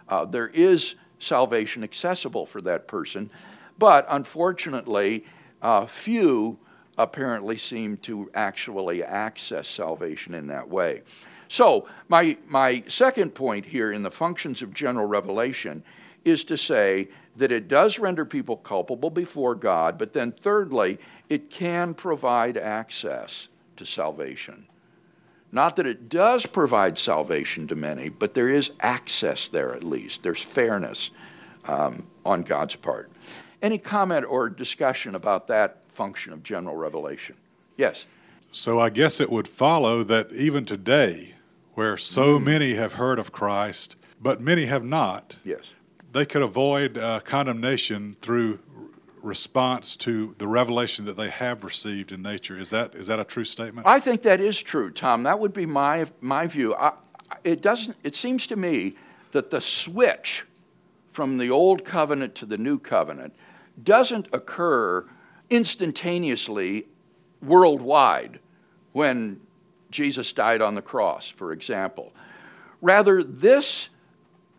Uh, 0.10 0.26
there 0.26 0.50
is 0.50 0.96
salvation 1.20 1.84
accessible 1.84 2.46
for 2.46 2.62
that 2.62 2.88
person, 2.88 3.30
but 3.80 4.06
unfortunately, 4.10 5.26
uh, 5.62 5.86
few 5.86 6.60
apparently 6.98 7.58
seem 7.58 7.98
to 7.98 8.30
actually 8.34 9.04
access 9.04 9.68
salvation 9.68 10.34
in 10.34 10.48
that 10.48 10.68
way. 10.68 11.02
So, 11.48 11.88
my, 12.10 12.38
my 12.48 12.84
second 12.88 13.34
point 13.34 13.66
here 13.66 13.94
in 13.94 14.04
the 14.04 14.12
functions 14.12 14.62
of 14.62 14.74
general 14.74 15.06
revelation 15.06 15.84
is 16.28 16.44
to 16.46 16.58
say 16.58 17.08
that 17.38 17.52
it 17.52 17.68
does 17.68 18.00
render 18.00 18.26
people 18.26 18.58
culpable 18.58 19.10
before 19.10 19.56
God, 19.56 19.98
but 19.98 20.14
then 20.14 20.32
thirdly, 20.32 20.98
it 21.30 21.50
can 21.50 21.94
provide 21.94 22.58
access 22.58 23.48
to 23.78 23.86
salvation. 23.86 24.68
Not 25.52 25.76
that 25.78 25.88
it 25.88 26.10
does 26.10 26.46
provide 26.46 26.98
salvation 26.98 27.68
to 27.68 27.76
many, 27.76 28.10
but 28.10 28.34
there 28.34 28.50
is 28.50 28.72
access 28.82 29.48
there 29.48 29.74
at 29.74 29.84
least. 29.84 30.24
There's 30.24 30.42
fairness 30.42 31.12
um, 31.66 32.08
on 32.26 32.42
God's 32.42 32.76
part. 32.76 33.10
Any 33.62 33.78
comment 33.78 34.26
or 34.28 34.50
discussion 34.50 35.16
about 35.16 35.48
that 35.48 35.78
function 35.88 36.34
of 36.34 36.44
general 36.44 36.76
revelation? 36.76 37.36
Yes. 37.78 38.06
So 38.52 38.80
I 38.80 38.90
guess 38.90 39.20
it 39.22 39.32
would 39.32 39.48
follow 39.48 40.04
that 40.04 40.32
even 40.34 40.66
today, 40.66 41.36
where 41.74 41.98
so 41.98 42.40
mm. 42.40 42.44
many 42.44 42.74
have 42.74 42.94
heard 42.94 43.20
of 43.20 43.32
Christ, 43.32 43.96
but 44.22 44.42
many 44.42 44.66
have 44.66 44.84
not, 44.84 45.38
yes. 45.44 45.74
They 46.18 46.26
could 46.26 46.42
avoid 46.42 46.98
uh, 46.98 47.20
condemnation 47.20 48.18
through 48.22 48.60
response 49.22 49.96
to 49.98 50.34
the 50.40 50.48
revelation 50.48 51.06
that 51.06 51.16
they 51.16 51.30
have 51.30 51.64
received 51.64 52.12
in 52.12 52.24
nature. 52.24 52.58
Is 52.58 52.72
that 52.72 52.96
is 52.96 53.06
that 53.08 53.20
a 53.20 53.24
true 53.24 53.44
statement? 53.44 53.86
I 53.86 54.00
think 54.00 54.24
that 54.24 54.42
is 54.42 54.60
true, 54.60 54.90
Tom. 54.90 55.24
That 55.24 55.40
would 55.40 55.54
be 55.54 55.68
my 55.68 56.08
my 56.20 56.48
view. 56.48 56.74
I, 56.74 56.94
it 57.44 57.62
doesn't. 57.62 57.96
It 58.04 58.16
seems 58.16 58.48
to 58.48 58.56
me 58.56 58.96
that 59.32 59.52
the 59.52 59.62
switch 59.62 60.46
from 61.12 61.38
the 61.38 61.52
old 61.52 61.86
covenant 61.86 62.34
to 62.36 62.48
the 62.48 62.58
new 62.58 62.80
covenant 62.80 63.36
doesn't 63.84 64.28
occur 64.34 65.06
instantaneously 65.52 66.88
worldwide 67.44 68.40
when 68.94 69.40
Jesus 69.92 70.34
died 70.34 70.62
on 70.62 70.74
the 70.74 70.82
cross, 70.82 71.30
for 71.30 71.52
example. 71.52 72.12
Rather, 72.82 73.24
this 73.24 73.90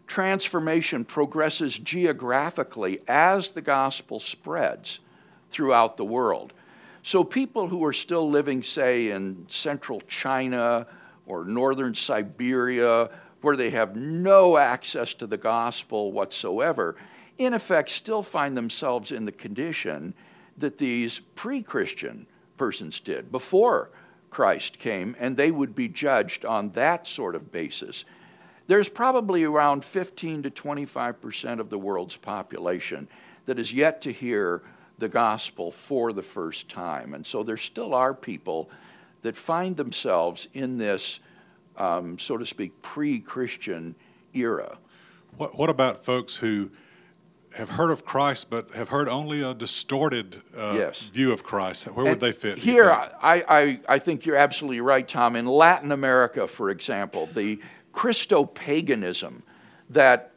transformation 0.08 1.04
progresses 1.04 1.78
geographically 1.78 2.98
as 3.06 3.50
the 3.50 3.60
gospel 3.60 4.18
spreads 4.18 4.98
throughout 5.50 5.96
the 5.96 6.04
world. 6.04 6.52
So, 7.04 7.22
people 7.22 7.68
who 7.68 7.84
are 7.84 7.92
still 7.92 8.28
living, 8.28 8.62
say, 8.62 9.10
in 9.10 9.46
central 9.48 10.00
China 10.08 10.86
or 11.26 11.44
northern 11.44 11.94
Siberia, 11.94 13.10
where 13.42 13.56
they 13.56 13.70
have 13.70 13.94
no 13.94 14.56
access 14.56 15.14
to 15.14 15.26
the 15.26 15.36
gospel 15.36 16.10
whatsoever, 16.10 16.96
in 17.38 17.54
effect 17.54 17.90
still 17.90 18.22
find 18.22 18.56
themselves 18.56 19.12
in 19.12 19.24
the 19.24 19.32
condition 19.32 20.12
that 20.56 20.76
these 20.76 21.20
pre 21.36 21.62
Christian 21.62 22.26
persons 22.56 22.98
did 22.98 23.30
before 23.30 23.90
Christ 24.30 24.78
came, 24.78 25.16
and 25.20 25.36
they 25.36 25.50
would 25.50 25.74
be 25.74 25.88
judged 25.88 26.44
on 26.44 26.70
that 26.70 27.06
sort 27.06 27.34
of 27.34 27.52
basis. 27.52 28.04
There's 28.68 28.88
probably 28.88 29.44
around 29.44 29.84
15 29.84 30.44
to 30.44 30.50
25 30.50 31.20
percent 31.20 31.60
of 31.60 31.70
the 31.70 31.78
world's 31.78 32.16
population 32.16 33.08
that 33.46 33.58
is 33.58 33.72
yet 33.72 34.00
to 34.02 34.12
hear 34.12 34.62
the 34.98 35.08
gospel 35.08 35.72
for 35.72 36.12
the 36.12 36.22
first 36.22 36.68
time. 36.68 37.14
And 37.14 37.26
so 37.26 37.42
there 37.42 37.56
still 37.56 37.94
are 37.94 38.12
people 38.12 38.70
that 39.22 39.36
find 39.36 39.76
themselves 39.76 40.48
in 40.54 40.76
this, 40.76 41.20
um, 41.76 42.18
so 42.18 42.36
to 42.36 42.46
speak, 42.46 42.80
pre 42.82 43.20
Christian 43.20 43.94
era. 44.34 44.76
What, 45.36 45.56
what 45.58 45.70
about 45.70 46.04
folks 46.04 46.36
who 46.36 46.70
have 47.56 47.70
heard 47.70 47.90
of 47.90 48.04
Christ, 48.04 48.50
but 48.50 48.74
have 48.74 48.90
heard 48.90 49.08
only 49.08 49.42
a 49.42 49.54
distorted 49.54 50.42
uh, 50.56 50.74
yes. 50.76 51.02
view 51.02 51.32
of 51.32 51.42
Christ. 51.42 51.86
Where 51.86 52.04
and 52.04 52.14
would 52.14 52.20
they 52.20 52.32
fit? 52.32 52.58
Here, 52.58 52.90
I, 52.90 53.10
I, 53.22 53.80
I 53.88 53.98
think 53.98 54.26
you're 54.26 54.36
absolutely 54.36 54.80
right, 54.80 55.06
Tom. 55.08 55.34
In 55.34 55.46
Latin 55.46 55.92
America, 55.92 56.46
for 56.46 56.70
example, 56.70 57.28
the 57.34 57.58
Christo 57.98 58.44
paganism 58.44 59.42
that 59.90 60.30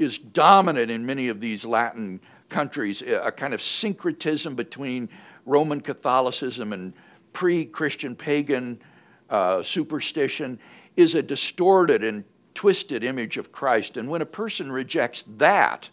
is 0.00 0.18
dominant 0.18 0.90
in 0.90 1.06
many 1.06 1.28
of 1.28 1.40
these 1.40 1.64
Latin 1.64 2.20
countries, 2.48 3.00
a 3.00 3.30
kind 3.30 3.54
of 3.54 3.62
syncretism 3.62 4.56
between 4.56 5.08
Roman 5.44 5.80
Catholicism 5.80 6.72
and 6.72 6.92
pre 7.32 7.64
Christian 7.64 8.16
pagan 8.16 8.82
uh, 9.30 9.62
superstition, 9.62 10.58
is 10.96 11.14
a 11.14 11.22
distorted 11.22 12.02
and 12.02 12.24
twisted 12.54 13.04
image 13.04 13.36
of 13.36 13.52
Christ. 13.52 13.98
And 13.98 14.10
when 14.10 14.20
a 14.20 14.26
person 14.26 14.72
rejects 14.72 15.24
that, 15.36 15.88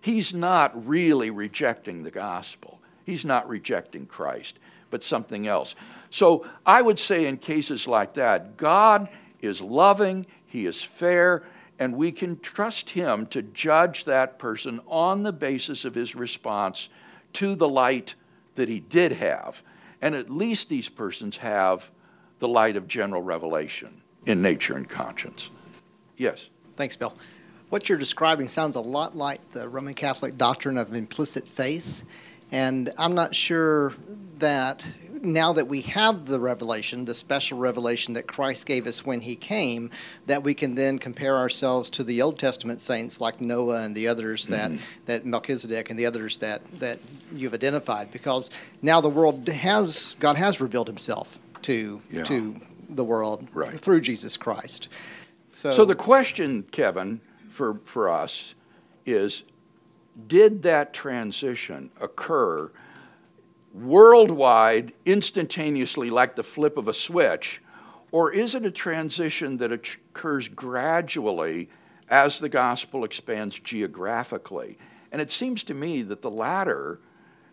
he's 0.00 0.32
not 0.32 0.86
really 0.86 1.30
rejecting 1.30 2.04
the 2.04 2.10
gospel. 2.12 2.80
He's 3.04 3.24
not 3.24 3.48
rejecting 3.48 4.06
Christ, 4.06 4.60
but 4.90 5.02
something 5.02 5.48
else. 5.48 5.74
So 6.10 6.46
I 6.64 6.82
would 6.82 7.00
say 7.00 7.26
in 7.26 7.38
cases 7.38 7.88
like 7.88 8.14
that, 8.14 8.56
God 8.56 9.08
is 9.40 9.60
loving, 9.60 10.24
He 10.52 10.66
is 10.66 10.82
fair, 10.82 11.44
and 11.78 11.96
we 11.96 12.12
can 12.12 12.38
trust 12.40 12.90
Him 12.90 13.24
to 13.28 13.40
judge 13.40 14.04
that 14.04 14.38
person 14.38 14.80
on 14.86 15.22
the 15.22 15.32
basis 15.32 15.86
of 15.86 15.94
his 15.94 16.14
response 16.14 16.90
to 17.32 17.54
the 17.54 17.66
light 17.66 18.14
that 18.56 18.68
he 18.68 18.78
did 18.78 19.12
have. 19.12 19.62
And 20.02 20.14
at 20.14 20.28
least 20.28 20.68
these 20.68 20.90
persons 20.90 21.38
have 21.38 21.90
the 22.38 22.48
light 22.48 22.76
of 22.76 22.86
general 22.86 23.22
revelation 23.22 24.02
in 24.26 24.42
nature 24.42 24.76
and 24.76 24.86
conscience. 24.86 25.48
Yes. 26.18 26.50
Thanks, 26.76 26.98
Bill. 26.98 27.16
What 27.70 27.88
you're 27.88 27.96
describing 27.96 28.48
sounds 28.48 28.76
a 28.76 28.80
lot 28.82 29.16
like 29.16 29.48
the 29.52 29.66
Roman 29.70 29.94
Catholic 29.94 30.36
doctrine 30.36 30.76
of 30.76 30.92
implicit 30.92 31.48
faith. 31.48 32.04
And 32.50 32.90
I'm 32.98 33.14
not 33.14 33.34
sure 33.34 33.94
that 34.36 34.86
now 35.22 35.52
that 35.52 35.68
we 35.68 35.82
have 35.82 36.26
the 36.26 36.40
revelation, 36.40 37.04
the 37.04 37.14
special 37.14 37.58
revelation 37.58 38.14
that 38.14 38.26
Christ 38.26 38.66
gave 38.66 38.86
us 38.86 39.06
when 39.06 39.20
he 39.20 39.36
came, 39.36 39.90
that 40.26 40.42
we 40.42 40.52
can 40.52 40.74
then 40.74 40.98
compare 40.98 41.36
ourselves 41.36 41.88
to 41.90 42.04
the 42.04 42.22
Old 42.22 42.38
Testament 42.38 42.80
saints 42.80 43.20
like 43.20 43.40
Noah 43.40 43.82
and 43.82 43.94
the 43.94 44.08
others 44.08 44.48
that, 44.48 44.70
mm-hmm. 44.70 45.04
that 45.06 45.24
Melchizedek 45.24 45.90
and 45.90 45.98
the 45.98 46.06
others 46.06 46.38
that, 46.38 46.64
that 46.74 46.98
you've 47.32 47.54
identified. 47.54 48.10
Because 48.10 48.50
now 48.82 49.00
the 49.00 49.08
world 49.08 49.48
has, 49.48 50.16
God 50.18 50.36
has 50.36 50.60
revealed 50.60 50.88
himself 50.88 51.38
to, 51.62 52.02
yeah. 52.10 52.24
to 52.24 52.56
the 52.88 53.04
world 53.04 53.48
right. 53.54 53.78
through 53.78 54.00
Jesus 54.00 54.36
Christ. 54.36 54.88
So, 55.52 55.70
so 55.70 55.84
the 55.84 55.94
question, 55.94 56.64
Kevin, 56.72 57.20
for, 57.48 57.78
for 57.84 58.08
us 58.08 58.54
is 59.06 59.44
did 60.26 60.62
that 60.62 60.92
transition 60.92 61.90
occur 62.00 62.70
worldwide, 63.72 64.92
instantaneously, 65.06 66.10
like 66.10 66.36
the 66.36 66.42
flip 66.42 66.76
of 66.76 66.88
a 66.88 66.94
switch, 66.94 67.62
or 68.10 68.32
is 68.32 68.54
it 68.54 68.66
a 68.66 68.70
transition 68.70 69.56
that 69.56 69.72
occurs 69.72 70.48
gradually 70.48 71.70
as 72.08 72.38
the 72.38 72.48
gospel 72.48 73.04
expands 73.04 73.58
geographically? 73.58 74.76
And 75.10 75.20
it 75.20 75.30
seems 75.30 75.64
to 75.64 75.74
me 75.74 76.02
that 76.02 76.22
the 76.22 76.30
latter 76.30 77.00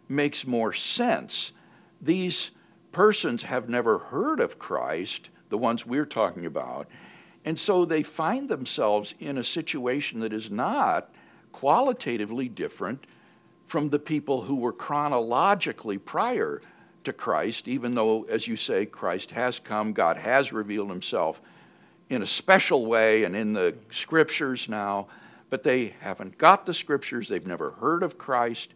makes 0.09 0.45
more 0.45 0.73
sense. 0.73 1.53
These 2.01 2.51
persons 2.91 3.43
have 3.43 3.69
never 3.69 3.97
heard 3.97 4.39
of 4.39 4.59
Christ, 4.59 5.29
the 5.49 5.57
ones 5.57 5.85
we're 5.85 6.05
talking 6.05 6.45
about, 6.45 6.87
and 7.45 7.57
so 7.57 7.85
they 7.85 8.03
find 8.03 8.49
themselves 8.49 9.13
in 9.19 9.37
a 9.37 9.43
situation 9.43 10.19
that 10.19 10.33
is 10.33 10.51
not 10.51 11.13
qualitatively 11.51 12.49
different 12.49 13.05
from 13.69 13.87
the 13.87 13.99
people 13.99 14.41
who 14.41 14.55
were 14.55 14.73
chronologically 14.73 15.99
prior 15.99 16.59
to 17.03 17.13
Christ, 17.13 17.67
even 17.67 17.93
though, 17.93 18.23
as 18.23 18.47
you 18.47 18.55
say, 18.55 18.87
Christ 18.87 19.29
has 19.29 19.59
come, 19.59 19.93
God 19.93 20.17
has 20.17 20.51
revealed 20.51 20.89
himself 20.89 21.39
in 22.09 22.23
a 22.23 22.25
special 22.25 22.87
way 22.87 23.25
and 23.25 23.35
in 23.35 23.53
the 23.53 23.75
scriptures 23.91 24.67
now, 24.67 25.07
but 25.51 25.61
they 25.61 25.93
haven't 25.99 26.35
got 26.39 26.65
the 26.65 26.73
scriptures, 26.73 27.27
they've 27.27 27.45
never 27.45 27.69
heard 27.71 28.01
of 28.01 28.17
Christ. 28.17 28.73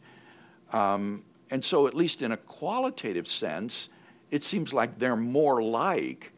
Um, 0.71 1.23
and 1.49 1.65
so, 1.65 1.88
at 1.88 1.95
least 1.95 2.21
in 2.21 2.32
a 2.32 2.38
qualitative 2.38 3.27
sense, 3.27 3.89
it 4.29 4.43
seems 4.43 4.73
like 4.73 4.99
they're 4.99 5.15
more 5.15 5.63
like 5.63 6.32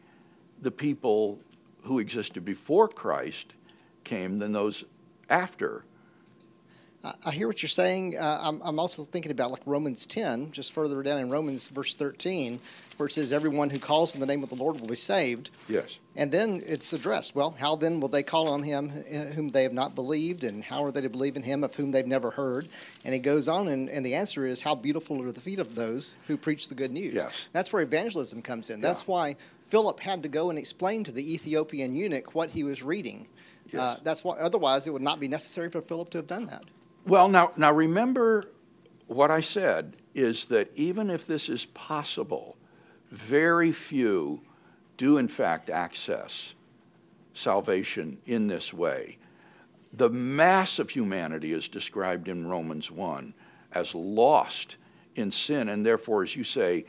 the 0.62 0.70
people 0.70 1.38
who 1.82 1.98
existed 1.98 2.42
before 2.42 2.88
Christ 2.88 3.52
came 4.02 4.38
than 4.38 4.52
those 4.52 4.84
after. 5.28 5.84
I 7.24 7.30
hear 7.30 7.46
what 7.46 7.62
you're 7.62 7.68
saying. 7.68 8.16
Uh, 8.16 8.40
I'm, 8.42 8.60
I'm 8.64 8.78
also 8.78 9.04
thinking 9.04 9.30
about 9.30 9.50
like 9.50 9.62
Romans 9.66 10.06
10, 10.06 10.52
just 10.52 10.72
further 10.72 11.02
down 11.02 11.18
in 11.18 11.30
Romans 11.30 11.68
verse 11.68 11.94
13, 11.94 12.60
where 12.96 13.06
it 13.08 13.12
says, 13.12 13.32
Everyone 13.32 13.70
who 13.70 13.78
calls 13.78 14.14
in 14.14 14.20
the 14.20 14.26
name 14.26 14.42
of 14.42 14.48
the 14.48 14.54
Lord 14.54 14.80
will 14.80 14.88
be 14.88 14.96
saved. 14.96 15.50
Yes. 15.68 15.98
And 16.16 16.32
then 16.32 16.62
it's 16.64 16.92
addressed. 16.92 17.34
Well, 17.34 17.50
how 17.58 17.76
then 17.76 18.00
will 18.00 18.08
they 18.08 18.22
call 18.22 18.48
on 18.48 18.62
him 18.62 18.90
uh, 18.90 19.32
whom 19.34 19.50
they 19.50 19.64
have 19.64 19.72
not 19.72 19.94
believed? 19.94 20.44
And 20.44 20.64
how 20.64 20.84
are 20.84 20.90
they 20.90 21.02
to 21.02 21.10
believe 21.10 21.36
in 21.36 21.42
him 21.42 21.62
of 21.62 21.74
whom 21.74 21.92
they've 21.92 22.06
never 22.06 22.30
heard? 22.30 22.68
And 23.04 23.14
it 23.14 23.20
goes 23.20 23.48
on, 23.48 23.68
and, 23.68 23.90
and 23.90 24.04
the 24.04 24.14
answer 24.14 24.46
is, 24.46 24.62
How 24.62 24.74
beautiful 24.74 25.22
are 25.22 25.32
the 25.32 25.40
feet 25.40 25.58
of 25.58 25.74
those 25.74 26.16
who 26.26 26.36
preach 26.36 26.68
the 26.68 26.74
good 26.74 26.92
news. 26.92 27.14
Yes. 27.14 27.48
That's 27.52 27.72
where 27.72 27.82
evangelism 27.82 28.42
comes 28.42 28.70
in. 28.70 28.80
Yeah. 28.80 28.86
That's 28.86 29.06
why 29.06 29.36
Philip 29.66 30.00
had 30.00 30.22
to 30.22 30.28
go 30.28 30.50
and 30.50 30.58
explain 30.58 31.04
to 31.04 31.12
the 31.12 31.34
Ethiopian 31.34 31.94
eunuch 31.94 32.34
what 32.34 32.50
he 32.50 32.64
was 32.64 32.82
reading. 32.82 33.28
Yes. 33.72 33.80
Uh, 33.80 33.96
that's 34.02 34.24
why, 34.24 34.36
otherwise, 34.38 34.86
it 34.86 34.92
would 34.92 35.02
not 35.02 35.20
be 35.20 35.28
necessary 35.28 35.70
for 35.70 35.80
Philip 35.80 36.10
to 36.10 36.18
have 36.18 36.26
done 36.26 36.46
that. 36.46 36.62
Well, 37.06 37.28
now, 37.28 37.52
now 37.56 37.72
remember 37.72 38.50
what 39.06 39.30
I 39.30 39.40
said 39.40 39.96
is 40.14 40.46
that 40.46 40.70
even 40.74 41.08
if 41.08 41.26
this 41.26 41.48
is 41.48 41.66
possible, 41.66 42.56
very 43.10 43.70
few 43.70 44.40
do 44.96 45.18
in 45.18 45.28
fact 45.28 45.70
access 45.70 46.54
salvation 47.32 48.18
in 48.26 48.48
this 48.48 48.72
way. 48.72 49.18
The 49.92 50.08
mass 50.10 50.78
of 50.78 50.90
humanity 50.90 51.52
is 51.52 51.68
described 51.68 52.28
in 52.28 52.46
Romans 52.46 52.90
1 52.90 53.34
as 53.72 53.94
lost 53.94 54.76
in 55.14 55.30
sin 55.30 55.68
and 55.68 55.84
therefore, 55.84 56.22
as 56.22 56.34
you 56.34 56.44
say, 56.44 56.86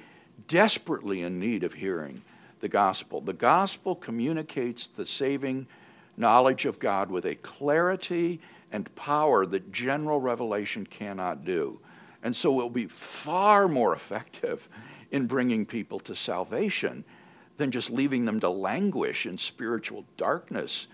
desperately 0.47 1.21
in 1.23 1.39
need 1.39 1.63
of 1.63 1.73
hearing 1.73 2.21
the 2.59 2.69
gospel. 2.69 3.21
The 3.21 3.33
gospel 3.33 3.95
communicates 3.95 4.87
the 4.87 5.05
saving 5.05 5.67
knowledge 6.15 6.65
of 6.65 6.79
God 6.79 7.11
with 7.11 7.25
a 7.25 7.35
clarity 7.35 8.41
and 8.71 8.93
power 8.95 9.45
that 9.45 9.71
general 9.71 10.19
revelation 10.19 10.85
cannot 10.85 11.45
do. 11.45 11.79
And 12.23 12.35
so 12.35 12.51
it 12.51 12.63
will 12.63 12.69
be 12.69 12.87
far 12.87 13.67
more 13.67 13.93
effective 13.93 14.67
in 15.11 15.27
bringing 15.27 15.65
people 15.65 15.99
to 16.01 16.15
salvation 16.15 17.05
than 17.57 17.71
just 17.71 17.89
leaving 17.89 18.25
them 18.25 18.39
to 18.39 18.49
languish 18.49 19.25
in 19.25 19.37
spiritual 19.37 20.05
darkness 20.15 20.87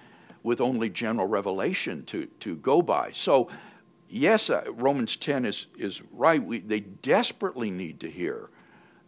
with 0.43 0.61
only 0.61 0.89
general 0.89 1.27
revelation 1.27 2.03
to, 2.05 2.25
to 2.39 2.55
go 2.57 2.81
by. 2.81 3.11
So, 3.11 3.49
yes, 4.09 4.49
uh, 4.49 4.63
Romans 4.73 5.15
10 5.15 5.45
is, 5.45 5.67
is 5.77 6.01
right. 6.11 6.43
We, 6.43 6.59
they 6.59 6.81
desperately 6.81 7.69
need 7.69 7.99
to 8.01 8.09
hear 8.09 8.49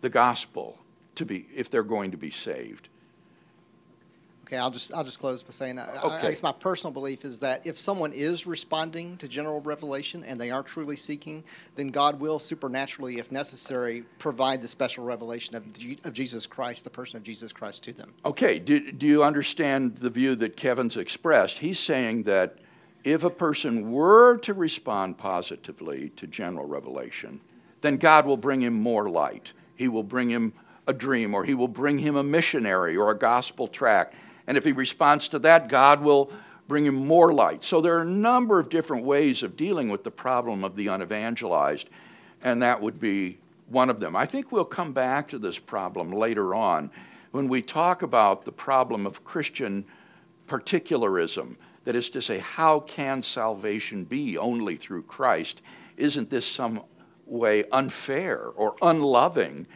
the 0.01 0.09
gospel 0.09 0.79
to 1.15 1.25
be, 1.25 1.47
if 1.53 1.69
they're 1.69 1.83
going 1.83 2.11
to 2.11 2.17
be 2.17 2.29
saved. 2.29 2.89
Okay, 4.45 4.57
I'll 4.57 4.69
just 4.69 4.93
I'll 4.93 5.03
just 5.03 5.17
close 5.19 5.41
by 5.41 5.49
saying 5.51 5.79
I, 5.79 5.87
I 5.95 6.17
Okay. 6.17 6.29
guess 6.29 6.43
my 6.43 6.51
personal 6.51 6.93
belief 6.93 7.25
is 7.25 7.39
that 7.39 7.65
if 7.65 7.79
someone 7.79 8.13
is 8.13 8.45
responding 8.45 9.17
to 9.17 9.27
general 9.27 9.59
revelation 9.59 10.23
and 10.23 10.39
they 10.39 10.51
are 10.51 10.61
truly 10.61 10.95
seeking, 10.95 11.43
then 11.73 11.87
God 11.87 12.19
will 12.19 12.37
supernaturally, 12.37 13.17
if 13.17 13.31
necessary, 13.31 14.03
provide 14.19 14.61
the 14.61 14.67
special 14.67 15.03
revelation 15.03 15.55
of, 15.55 15.65
of 16.05 16.13
Jesus 16.13 16.45
Christ, 16.45 16.83
the 16.83 16.91
person 16.91 17.17
of 17.17 17.23
Jesus 17.23 17.51
Christ, 17.51 17.83
to 17.85 17.93
them. 17.93 18.13
Okay, 18.23 18.59
do, 18.59 18.91
do 18.91 19.07
you 19.07 19.23
understand 19.23 19.95
the 19.97 20.11
view 20.11 20.35
that 20.35 20.55
Kevin's 20.55 20.95
expressed? 20.95 21.57
He's 21.57 21.79
saying 21.79 22.23
that 22.23 22.59
if 23.03 23.23
a 23.23 23.31
person 23.31 23.91
were 23.91 24.37
to 24.39 24.53
respond 24.53 25.17
positively 25.17 26.09
to 26.17 26.27
general 26.27 26.67
revelation, 26.67 27.41
then 27.81 27.97
God 27.97 28.27
will 28.27 28.37
bring 28.37 28.61
him 28.61 28.75
more 28.75 29.09
light. 29.09 29.53
He 29.75 29.87
will 29.87 30.03
bring 30.03 30.29
him 30.29 30.53
a 30.87 30.93
dream, 30.93 31.33
or 31.33 31.43
he 31.43 31.55
will 31.55 31.67
bring 31.67 31.97
him 31.97 32.15
a 32.15 32.23
missionary 32.23 32.95
or 32.95 33.09
a 33.09 33.17
gospel 33.17 33.67
tract. 33.67 34.13
And 34.47 34.57
if 34.57 34.63
he 34.63 34.71
responds 34.71 35.27
to 35.29 35.39
that, 35.39 35.67
God 35.67 36.01
will 36.01 36.31
bring 36.67 36.85
him 36.85 36.95
more 36.95 37.33
light. 37.33 37.63
So 37.63 37.81
there 37.81 37.97
are 37.97 38.01
a 38.01 38.05
number 38.05 38.59
of 38.59 38.69
different 38.69 39.05
ways 39.05 39.43
of 39.43 39.55
dealing 39.55 39.89
with 39.89 40.03
the 40.03 40.11
problem 40.11 40.63
of 40.63 40.75
the 40.75 40.87
unevangelized, 40.87 41.87
and 42.43 42.61
that 42.61 42.81
would 42.81 42.99
be 42.99 43.37
one 43.69 43.89
of 43.89 43.99
them. 43.99 44.15
I 44.15 44.25
think 44.25 44.51
we'll 44.51 44.65
come 44.65 44.93
back 44.93 45.27
to 45.29 45.39
this 45.39 45.59
problem 45.59 46.11
later 46.11 46.53
on 46.53 46.91
when 47.31 47.47
we 47.47 47.61
talk 47.61 48.01
about 48.01 48.45
the 48.45 48.51
problem 48.51 49.05
of 49.05 49.23
Christian 49.23 49.85
particularism. 50.47 51.57
That 51.83 51.95
is 51.95 52.09
to 52.11 52.21
say, 52.21 52.39
how 52.39 52.79
can 52.79 53.21
salvation 53.21 54.05
be 54.05 54.39
only 54.39 54.75
through 54.75 55.03
Christ? 55.03 55.61
Isn't 55.97 56.31
this 56.31 56.45
some 56.45 56.83
way 57.27 57.63
unfair 57.71 58.47
or 58.55 58.75
unloving 58.81 59.67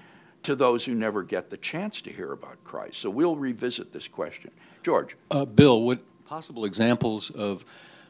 to 0.44 0.56
those 0.56 0.86
who 0.86 0.96
never 0.96 1.24
get 1.24 1.50
the 1.50 1.58
chance 1.58 2.02
to 2.02 2.12
hear 2.12 2.32
about 2.32 2.64
Christ? 2.64 3.00
So 3.00 3.10
we'll 3.10 3.36
revisit 3.36 3.92
this 3.92 4.08
question. 4.08 4.52
George. 4.84 5.16
Uh, 5.32 5.46
Bill, 5.46 5.84
would 5.84 6.00
possible 6.26 6.66
examples 6.66 7.30
of 7.32 7.66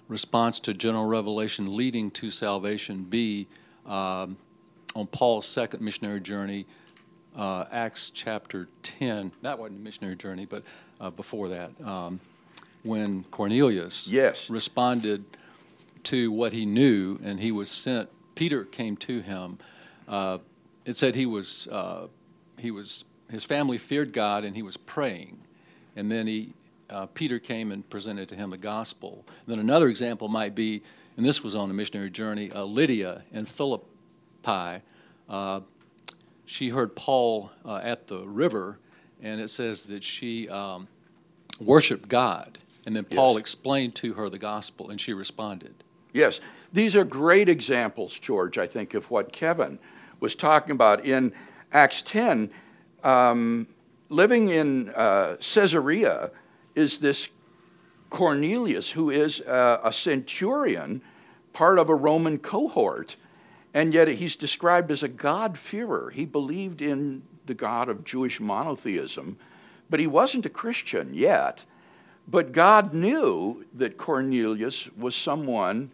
response 0.08 0.60
to 0.60 0.74
general 0.74 1.06
revelation 1.06 1.76
leading 1.76 2.12
to 2.12 2.30
salvation 2.30 3.04
be 3.04 3.48
um, 3.86 4.38
on 4.96 5.08
Paul's 5.08 5.48
second 5.48 5.82
missionary 5.82 6.20
journey, 6.20 6.66
uh, 7.36 7.66
Acts 7.72 8.10
chapter 8.10 8.68
10? 8.84 9.32
That 9.42 9.58
wasn't 9.58 9.80
a 9.80 9.84
missionary 9.84 10.16
journey, 10.16 10.46
but 10.46 10.64
uh, 11.00 11.10
before 11.10 11.50
that, 11.50 11.72
um, 11.84 12.20
when 12.84 13.24
Cornelius 13.26 14.08
Yes. 14.08 14.50
responded 14.50 15.24
to 16.04 16.32
what 16.32 16.54
he 16.54 16.66
knew 16.66 17.20
and 17.24 17.40
he 17.40 17.52
was 17.52 17.70
sent, 17.70 18.10
Peter 18.36 18.64
came 18.64 18.96
to 18.98 19.20
him. 19.22 19.58
Uh, 20.08 20.38
it 20.86 20.96
said 20.96 21.14
he 21.16 21.26
was, 21.26 21.68
uh, 21.68 22.08
he 22.60 22.72
was, 22.72 23.06
his 23.30 23.44
family 23.44 23.78
feared 23.78 24.14
God 24.14 24.44
and 24.44 24.56
he 24.56 24.62
was 24.62 24.78
praying. 24.78 25.40
And 25.96 26.10
then 26.10 26.28
he, 26.28 26.54
uh, 26.90 27.08
Peter 27.08 27.40
came 27.40 27.72
and 27.72 27.88
presented 27.90 28.28
to 28.30 28.36
him 28.36 28.50
the 28.50 28.58
gospel. 28.58 29.26
then 29.48 29.60
another 29.60 29.88
example 29.88 30.28
might 30.28 30.56
be, 30.56 30.82
and 31.18 31.26
this 31.26 31.44
was 31.44 31.56
on 31.56 31.70
a 31.70 31.74
missionary 31.74 32.10
journey, 32.10 32.52
uh, 32.52 32.64
Lydia 32.64 33.24
in 33.32 33.46
Philippi. 33.46 34.82
Uh, 35.28 35.62
she 36.46 36.70
heard 36.70 36.96
Paul 36.96 37.52
uh, 37.64 37.82
at 37.84 38.08
the 38.08 38.28
river, 38.28 38.80
and 39.22 39.40
it 39.40 39.50
says 39.50 39.86
that 39.86 40.04
she 40.04 40.50
um, 40.50 40.88
worshiped 41.60 42.10
God. 42.10 42.58
And 42.86 42.96
then 42.96 43.04
Paul 43.04 43.34
Yes. 43.34 43.42
explained 43.42 43.96
to 43.96 44.14
her 44.14 44.30
the 44.30 44.40
gospel, 44.40 44.90
and 44.90 45.00
she 45.00 45.14
responded. 45.14 45.76
Yes, 46.14 46.40
these 46.74 46.96
are 46.96 47.04
great 47.04 47.50
examples, 47.50 48.18
George, 48.18 48.58
I 48.58 48.66
think, 48.66 48.94
of 48.96 49.12
what 49.12 49.32
Kevin 49.32 49.78
was 50.20 50.34
talking 50.34 50.72
about. 50.72 51.06
In 51.06 51.34
Acts 51.72 52.02
10, 52.02 52.52
um, 53.04 53.68
living 54.10 54.50
in 54.50 54.90
uh, 54.90 55.38
Caesarea 55.40 56.32
is 56.76 57.00
this 57.00 57.30
Cornelius, 58.10 58.90
who 58.92 59.10
is 59.10 59.42
uh, 59.42 59.80
a 59.84 59.94
centurion, 59.94 61.02
part 61.54 61.78
of 61.78 61.90
a 61.90 61.96
Roman 61.96 62.40
cohort, 62.40 63.16
and 63.74 63.94
yet 63.94 64.08
he's 64.08 64.36
described 64.36 64.92
as 64.92 65.04
a 65.04 65.08
God-fearer. 65.08 66.10
He 66.10 66.26
believed 66.26 66.82
in 66.82 67.22
the 67.46 67.54
God 67.54 67.88
of 67.88 68.04
Jewish 68.04 68.40
monotheism, 68.40 69.38
but 69.90 70.00
he 70.00 70.08
wasn't 70.08 70.48
a 70.48 70.50
Christian 70.50 71.14
yet. 71.14 71.66
But 72.28 72.52
God 72.52 72.94
knew 72.94 73.66
that 73.76 73.98
Cornelius 73.98 74.90
was 74.96 75.16
someone 75.16 75.92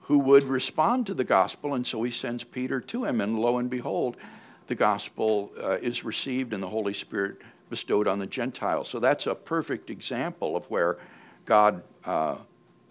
who 0.00 0.18
would 0.18 0.44
respond 0.44 1.06
to 1.06 1.14
the 1.14 1.24
gospel, 1.24 1.74
and 1.74 1.86
so 1.86 2.02
he 2.02 2.10
sends 2.10 2.44
Peter 2.44 2.80
to 2.80 3.04
him. 3.04 3.20
And 3.20 3.38
lo 3.38 3.58
and 3.58 3.70
behold, 3.70 4.16
the 4.66 4.74
gospel 4.74 5.52
uh, 5.62 5.78
is 5.82 6.04
received 6.04 6.52
and 6.52 6.62
the 6.62 6.68
Holy 6.68 6.94
Spirit 6.94 7.40
bestowed 7.70 8.06
on 8.06 8.18
the 8.18 8.26
Gentiles. 8.26 8.88
So 8.88 8.98
that's 8.98 9.26
a 9.26 9.34
perfect 9.34 9.90
example 9.90 10.56
of 10.56 10.64
where 10.66 10.98
God 11.44 11.82
uh, 12.04 12.36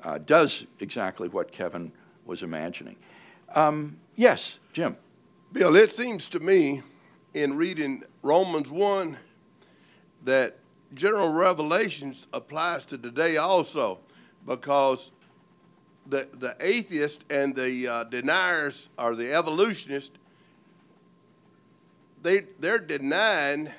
uh, 0.03 0.17
does 0.19 0.65
exactly 0.79 1.29
what 1.29 1.51
Kevin 1.51 1.91
was 2.25 2.43
imagining. 2.43 2.95
Um, 3.55 3.97
yes, 4.15 4.59
Jim. 4.73 4.97
Bill, 5.51 5.75
it 5.75 5.91
seems 5.91 6.29
to 6.29 6.39
me 6.39 6.81
in 7.33 7.55
reading 7.55 8.03
Romans 8.21 8.69
1 8.69 9.17
that 10.25 10.57
general 10.93 11.31
revelations 11.31 12.27
applies 12.33 12.85
to 12.87 12.97
today 12.97 13.37
also 13.37 13.99
because 14.45 15.11
the, 16.07 16.27
the 16.39 16.55
atheist 16.59 17.25
and 17.29 17.55
the 17.55 17.87
uh, 17.87 18.03
deniers 18.05 18.89
or 18.97 19.15
the 19.15 19.33
evolutionists 19.33 20.17
they 22.23 22.41
they're 22.59 22.79
denying 22.79 23.69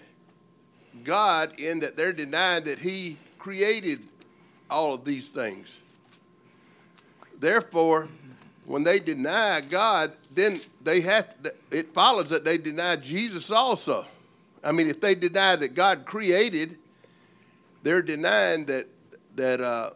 God 1.03 1.59
in 1.59 1.81
that 1.81 1.97
they're 1.97 2.13
denying 2.13 2.65
that 2.65 2.79
he 2.79 3.17
created 3.39 4.01
all 4.71 4.95
of 4.95 5.05
these 5.05 5.31
things. 5.31 5.83
Therefore, 7.39 8.09
when 8.67 8.85
they 8.85 8.99
deny 8.99 9.61
God, 9.69 10.13
then 10.33 10.61
they 10.83 11.01
have 11.01 11.29
it 11.71 11.93
follows 11.93 12.31
that 12.31 12.45
they 12.45 12.59
deny 12.59 12.97
Jesus 12.97 13.51
also. 13.51 14.07
I 14.63 14.73
mean, 14.73 14.89
if 14.89 15.01
they 15.01 15.15
deny 15.15 15.57
that 15.57 15.75
God 15.75 16.07
created, 16.07 16.79
they're 17.83 18.03
denying 18.03 18.67
that 18.67 18.87
that 19.37 19.61
uh, 19.61 19.91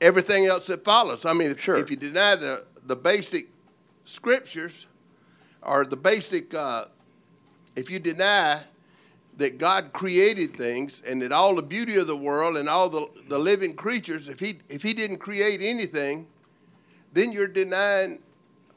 everything 0.00 0.46
else 0.46 0.66
that 0.66 0.84
follows. 0.84 1.24
I 1.24 1.32
mean, 1.32 1.52
if, 1.52 1.60
Sure. 1.60 1.76
if 1.76 1.90
you 1.90 1.96
deny 1.96 2.36
the 2.36 2.66
the 2.86 2.96
basic 2.96 3.48
scriptures 4.04 4.86
or 5.62 5.86
the 5.86 5.96
basic, 5.96 6.52
uh, 6.52 6.86
if 7.76 7.90
you 7.90 7.98
deny 7.98 8.62
that 9.36 9.58
God 9.58 9.92
created 9.92 10.56
things 10.56 11.02
and 11.06 11.20
that 11.22 11.32
all 11.32 11.54
the 11.54 11.62
beauty 11.62 11.96
of 11.96 12.06
the 12.06 12.16
world 12.16 12.56
and 12.56 12.68
all 12.68 12.88
the, 12.88 13.06
the 13.28 13.38
living 13.38 13.74
creatures, 13.74 14.28
if 14.28 14.38
he 14.38 14.58
if 14.68 14.82
he 14.82 14.94
didn't 14.94 15.18
create 15.18 15.60
anything, 15.62 16.28
then 17.12 17.32
you're 17.32 17.48
denying. 17.48 18.20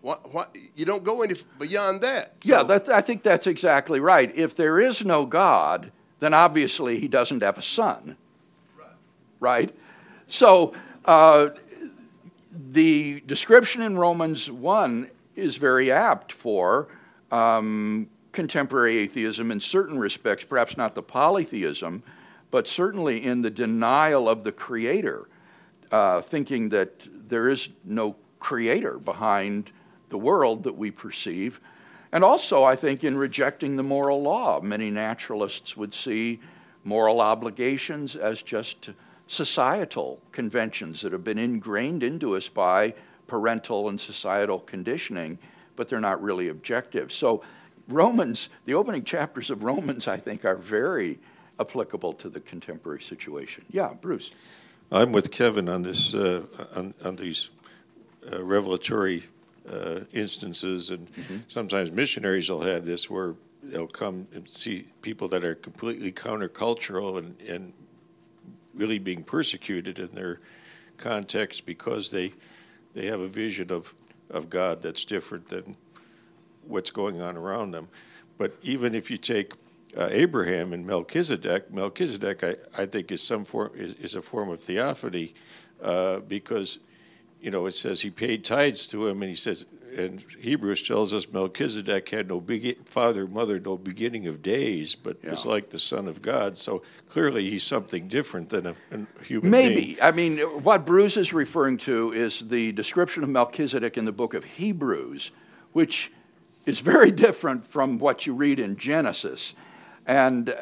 What, 0.01 0.33
what, 0.33 0.55
you 0.75 0.85
don't 0.85 1.03
go 1.03 1.23
any 1.23 1.33
beyond 1.59 2.01
that. 2.01 2.35
Yeah, 2.43 2.61
that, 2.63 2.87
I 2.87 3.01
think 3.01 3.23
that's 3.23 3.47
exactly 3.47 3.99
right. 3.99 4.33
If 4.37 4.55
there 4.55 4.79
is 4.79 5.03
no 5.03 5.25
God, 5.25 5.91
then 6.19 6.33
obviously 6.33 6.99
he 6.99 7.07
doesn't 7.07 7.41
have 7.41 7.57
a 7.57 7.63
son. 7.63 8.15
Right? 9.39 9.75
So 10.27 10.73
uh, 11.05 11.49
the 12.69 13.21
description 13.21 13.81
in 13.81 13.97
Romans 13.97 14.49
1 14.49 15.09
is 15.35 15.57
very 15.57 15.91
apt 15.91 16.31
for 16.31 16.87
um, 17.31 18.07
contemporary 18.37 18.97
atheism 18.97 19.49
in 19.49 19.59
certain 19.59 19.97
respects, 19.97 20.43
perhaps 20.43 20.77
not 20.77 20.93
the 20.93 21.01
polytheism, 21.01 22.03
but 22.51 22.67
certainly 22.67 23.25
in 23.25 23.41
the 23.41 23.49
denial 23.49 24.29
of 24.29 24.43
the 24.43 24.51
Creator, 24.51 25.27
uh, 25.91 26.21
thinking 26.21 26.69
that 26.69 27.07
there 27.27 27.47
is 27.47 27.69
no 27.83 28.15
Creator 28.39 28.99
behind 28.99 29.71
the 30.09 30.19
world 30.19 30.61
that 30.61 30.77
we 30.77 30.91
perceive. 30.91 31.59
And 32.11 32.23
also, 32.23 32.63
I 32.63 32.75
think, 32.75 33.03
in 33.03 33.17
rejecting 33.17 33.75
the 33.75 33.81
moral 33.81 34.21
law. 34.21 34.61
Many 34.61 34.91
naturalists 34.91 35.75
would 35.75 35.91
see 35.91 36.39
moral 36.83 37.21
obligations 37.21 38.15
as 38.15 38.43
just 38.43 38.91
societal 39.25 40.21
conventions 40.31 41.01
that 41.01 41.11
have 41.11 41.23
been 41.23 41.39
ingrained 41.39 42.03
into 42.03 42.35
us 42.35 42.47
by 42.47 42.93
parental 43.25 43.89
and 43.89 43.99
societal 43.99 44.59
conditioning, 44.59 45.39
but 45.75 45.87
they're 45.87 45.99
not 45.99 46.21
really 46.21 46.49
objective. 46.49 47.11
So, 47.11 47.41
Romans, 47.87 48.49
the 48.65 48.73
opening 48.73 49.03
chapters 49.03 49.49
of 49.49 49.63
Romans, 49.63 50.07
I 50.07 50.17
think, 50.17 50.45
are 50.45 50.55
very 50.55 51.19
applicable 51.59 52.13
to 52.13 52.29
the 52.29 52.39
contemporary 52.39 53.01
situation. 53.01 53.65
Yeah, 53.71 53.93
Bruce. 53.99 54.31
I'm 54.91 55.11
with 55.11 55.31
Kevin 55.31 55.67
on 55.67 55.83
this, 55.83 56.13
uh, 56.13 56.43
on, 56.75 56.93
on 57.03 57.15
these 57.15 57.49
uh, 58.31 58.43
revelatory 58.43 59.23
uh, 59.69 60.01
instances, 60.13 60.91
and 60.91 61.07
sometimes 61.47 61.91
missionaries 61.91 62.49
will 62.49 62.61
have 62.61 62.85
this 62.85 63.09
where 63.09 63.35
they'll 63.63 63.87
come 63.87 64.27
and 64.33 64.47
see 64.47 64.87
people 65.01 65.27
that 65.29 65.43
are 65.43 65.55
completely 65.55 66.11
countercultural 66.11 67.17
and, 67.17 67.39
and 67.41 67.73
really 68.73 68.99
being 68.99 69.23
persecuted 69.23 69.99
in 69.99 70.13
their 70.13 70.39
context 70.97 71.65
because 71.65 72.11
they 72.11 72.33
they 72.97 73.05
have 73.05 73.19
a 73.19 73.27
vision 73.27 73.71
of, 73.71 73.93
of 74.31 74.49
God 74.49 74.81
that's 74.81 75.05
different 75.05 75.49
than 75.49 75.77
what's 76.67 76.91
going 76.91 77.21
on 77.21 77.37
around 77.37 77.71
them. 77.71 77.87
But 78.37 78.57
even 78.61 78.93
if 78.93 79.09
you 79.09 79.17
take 79.17 79.53
uh, 79.95 80.09
Abraham 80.11 80.73
and 80.73 80.85
Melchizedek, 80.85 81.71
Melchizedek, 81.73 82.43
I, 82.43 82.55
I 82.77 82.85
think, 82.85 83.11
is 83.11 83.21
some 83.21 83.45
form 83.45 83.71
is, 83.75 83.93
is 83.95 84.15
a 84.15 84.21
form 84.21 84.49
of 84.49 84.59
theophany 84.59 85.33
uh, 85.81 86.19
because 86.19 86.79
you 87.41 87.51
know 87.51 87.65
it 87.65 87.73
says 87.73 88.01
he 88.01 88.09
paid 88.09 88.43
tithes 88.43 88.87
to 88.87 89.07
him, 89.07 89.21
and 89.21 89.29
he 89.29 89.35
says, 89.35 89.65
and 89.95 90.23
Hebrews 90.39 90.83
tells 90.83 91.13
us 91.13 91.31
Melchizedek 91.31 92.09
had 92.09 92.27
no 92.27 92.39
begi- 92.39 92.87
father, 92.87 93.25
mother, 93.27 93.59
no 93.59 93.77
beginning 93.77 94.27
of 94.27 94.41
days, 94.41 94.95
but 94.95 95.23
was 95.23 95.45
like 95.45 95.69
the 95.69 95.79
son 95.79 96.07
of 96.07 96.21
God. 96.21 96.57
So 96.57 96.83
clearly, 97.09 97.49
he's 97.49 97.63
something 97.63 98.07
different 98.07 98.49
than 98.49 98.67
a, 98.67 98.75
a 98.91 99.23
human 99.23 99.49
Maybe. 99.49 99.81
being. 99.81 99.97
I 100.01 100.11
mean, 100.11 100.39
what 100.39 100.85
Bruce 100.85 101.17
is 101.17 101.33
referring 101.33 101.77
to 101.79 102.11
is 102.13 102.41
the 102.41 102.71
description 102.73 103.23
of 103.23 103.29
Melchizedek 103.29 103.97
in 103.97 104.05
the 104.05 104.11
book 104.11 104.33
of 104.33 104.43
Hebrews, 104.43 105.31
which 105.71 106.11
is 106.67 106.81
very 106.81 107.09
different 107.11 107.65
from 107.65 107.97
what 107.97 108.27
you 108.27 108.33
read 108.33 108.59
in 108.59 108.75
Genesis. 108.75 109.55
And 110.05 110.53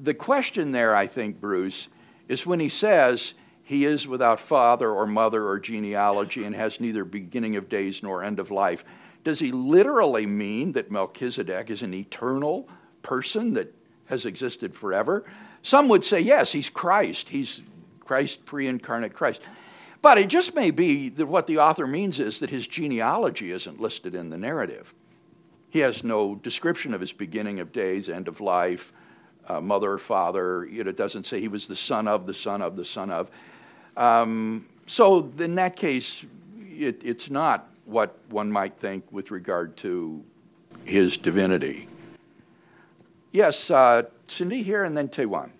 the 0.00 0.14
question 0.14 0.70
there, 0.70 0.94
I 0.94 1.06
think, 1.06 1.40
Bruce, 1.40 1.88
is 2.28 2.46
when 2.46 2.60
he 2.60 2.68
says 2.68 3.32
he 3.62 3.86
is 3.86 4.06
without 4.06 4.38
father 4.38 4.90
or 4.90 5.06
mother 5.06 5.46
or 5.48 5.58
genealogy 5.58 6.44
and 6.44 6.54
has 6.54 6.80
neither 6.80 7.04
beginning 7.04 7.56
of 7.56 7.70
days 7.70 8.02
nor 8.02 8.22
end 8.22 8.38
of 8.38 8.50
life, 8.50 8.84
does 9.24 9.38
he 9.38 9.52
literally 9.52 10.26
mean 10.26 10.72
that 10.72 10.90
Melchizedek 10.90 11.70
is 11.70 11.82
an 11.82 11.94
eternal 11.94 12.68
person 13.00 13.54
that 13.54 13.74
has 14.04 14.26
existed 14.26 14.74
forever? 14.74 15.24
Some 15.62 15.88
would 15.88 16.04
say, 16.04 16.20
yes, 16.20 16.52
he's 16.52 16.68
Christ. 16.68 17.30
He's 17.30 17.62
Christ, 18.00 18.44
pre 18.44 18.68
incarnate 18.68 19.14
Christ. 19.14 19.40
But 20.02 20.18
it 20.18 20.28
just 20.28 20.54
may 20.54 20.70
be 20.70 21.08
that 21.08 21.24
what 21.24 21.46
the 21.46 21.56
author 21.56 21.86
means 21.86 22.20
is 22.20 22.38
that 22.40 22.50
his 22.50 22.66
genealogy 22.66 23.50
isn't 23.50 23.80
listed 23.80 24.14
in 24.14 24.28
the 24.28 24.36
narrative. 24.36 24.92
He 25.74 25.80
has 25.80 26.04
no 26.04 26.36
description 26.36 26.94
of 26.94 27.00
his 27.00 27.12
beginning 27.12 27.58
of 27.58 27.72
days, 27.72 28.08
end 28.08 28.28
of 28.28 28.40
life, 28.40 28.92
uh, 29.48 29.60
mother 29.60 29.98
father. 29.98 30.68
You 30.70 30.84
know, 30.84 30.90
it 30.90 30.96
doesn't 30.96 31.26
say 31.26 31.40
he 31.40 31.48
was 31.48 31.66
the 31.66 31.74
son 31.74 32.06
of, 32.06 32.28
the 32.28 32.32
son 32.32 32.62
of, 32.62 32.76
the 32.76 32.84
son 32.84 33.10
of. 33.10 33.28
Um, 33.96 34.66
so 34.86 35.28
in 35.40 35.56
that 35.56 35.74
case, 35.74 36.24
it, 36.60 37.02
it's 37.04 37.28
not 37.28 37.70
what 37.86 38.16
one 38.28 38.52
might 38.52 38.78
think 38.78 39.04
with 39.10 39.32
regard 39.32 39.76
to 39.78 40.22
his 40.84 41.16
divinity. 41.16 41.88
Yes, 43.32 43.68
uh, 43.68 44.04
Cindy 44.28 44.62
here, 44.62 44.84
and 44.84 44.96
then 44.96 45.08
Tewan. 45.08 45.50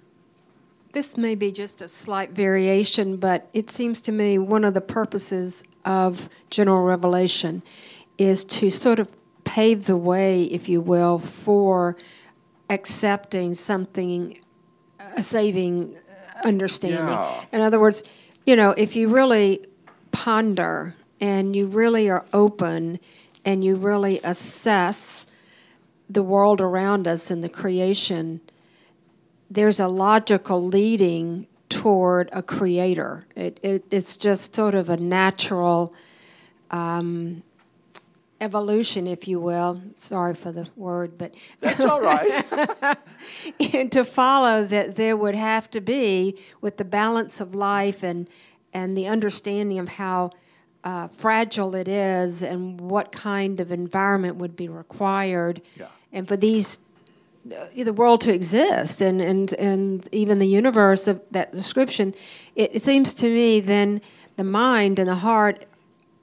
This 0.93 1.17
may 1.17 1.35
be 1.35 1.51
just 1.51 1.83
a 1.83 1.89
slight 1.89 2.31
variation, 2.31 3.17
but 3.17 3.49
it 3.53 3.69
seems 3.69 4.01
to 4.03 4.13
me 4.13 4.39
one 4.39 4.65
of 4.65 4.75
the 4.75 4.81
purposes 4.81 5.65
of 5.85 6.29
general 6.51 6.85
revelation 6.85 7.65
is 8.17 8.45
to 8.45 8.71
sort 8.71 9.01
of 9.01 9.11
pave 9.55 9.87
the 9.87 9.97
way, 9.97 10.43
if 10.47 10.69
you 10.69 10.81
will, 10.81 11.17
for 11.17 11.97
accepting 12.69 13.55
something, 13.55 14.37
a 15.17 15.23
saving 15.23 15.97
understanding. 16.45 17.15
Yeah. 17.15 17.45
In 17.53 17.61
other 17.61 17.79
words, 17.79 18.03
you 18.45 18.57
know, 18.57 18.71
if 18.71 18.97
you 18.97 19.07
really 19.07 19.65
ponder 20.11 20.97
and 21.21 21.55
you 21.55 21.67
really 21.69 22.11
are 22.11 22.27
open 22.33 22.99
and 23.45 23.63
you 23.63 23.77
really 23.77 24.19
assess 24.25 25.25
the 26.11 26.25
world 26.25 26.61
around 26.61 27.07
us 27.07 27.31
and 27.31 27.45
the 27.45 27.49
creation, 27.49 28.41
there's 29.49 29.79
a 29.79 29.87
logical 29.87 30.61
leading 30.61 31.47
toward 31.69 32.29
a 32.33 32.43
creator. 32.43 33.25
It, 33.37 33.61
it, 33.63 33.85
it's 33.93 34.17
just 34.17 34.57
sort 34.57 34.75
of 34.75 34.89
a 34.89 34.97
natural 34.97 35.95
um, 36.73 37.45
evolution, 38.41 39.07
if 39.07 39.27
you 39.29 39.41
will. 39.41 39.81
Sorry 39.95 40.35
for 40.35 40.53
the 40.53 40.69
word, 40.77 41.17
but 41.19 41.35
That's 41.61 41.81
all 41.85 42.01
right. 42.01 42.45
and 43.75 43.91
to 43.93 44.05
follow 44.05 44.65
that 44.65 44.97
there 44.97 45.17
would 45.17 45.35
have 45.35 45.71
to 45.71 45.81
be 45.81 46.37
with 46.61 46.77
the 46.77 46.85
balance 46.85 47.41
of 47.41 47.55
life 47.55 48.03
and 48.03 48.29
and 48.73 48.97
the 48.97 49.07
understanding 49.07 49.79
of 49.79 49.89
how 49.89 50.31
uh, 50.83 51.07
fragile 51.09 51.77
it 51.77 51.87
is 51.87 52.43
and 52.43 52.81
what 52.81 53.13
kind 53.13 53.61
of 53.61 53.71
environment 53.71 54.37
would 54.37 54.57
be 54.57 54.69
required 54.69 55.63
Yeah. 55.79 55.87
and 56.13 56.27
for 56.27 56.37
these 56.37 56.81
uh, 57.57 57.67
the 57.85 57.93
world 57.93 58.21
to 58.23 58.33
exist 58.35 59.01
and, 59.01 59.21
and, 59.21 59.53
and 59.55 60.09
even 60.13 60.39
the 60.39 60.49
universe 60.49 61.07
of 61.07 61.21
that 61.31 61.53
description, 61.53 62.15
it, 62.57 62.75
it 62.77 62.83
seems 62.83 63.15
to 63.15 63.29
me 63.29 63.61
then 63.61 64.01
the 64.37 64.45
mind 64.45 64.99
and 64.99 65.09
the 65.09 65.15
heart 65.15 65.67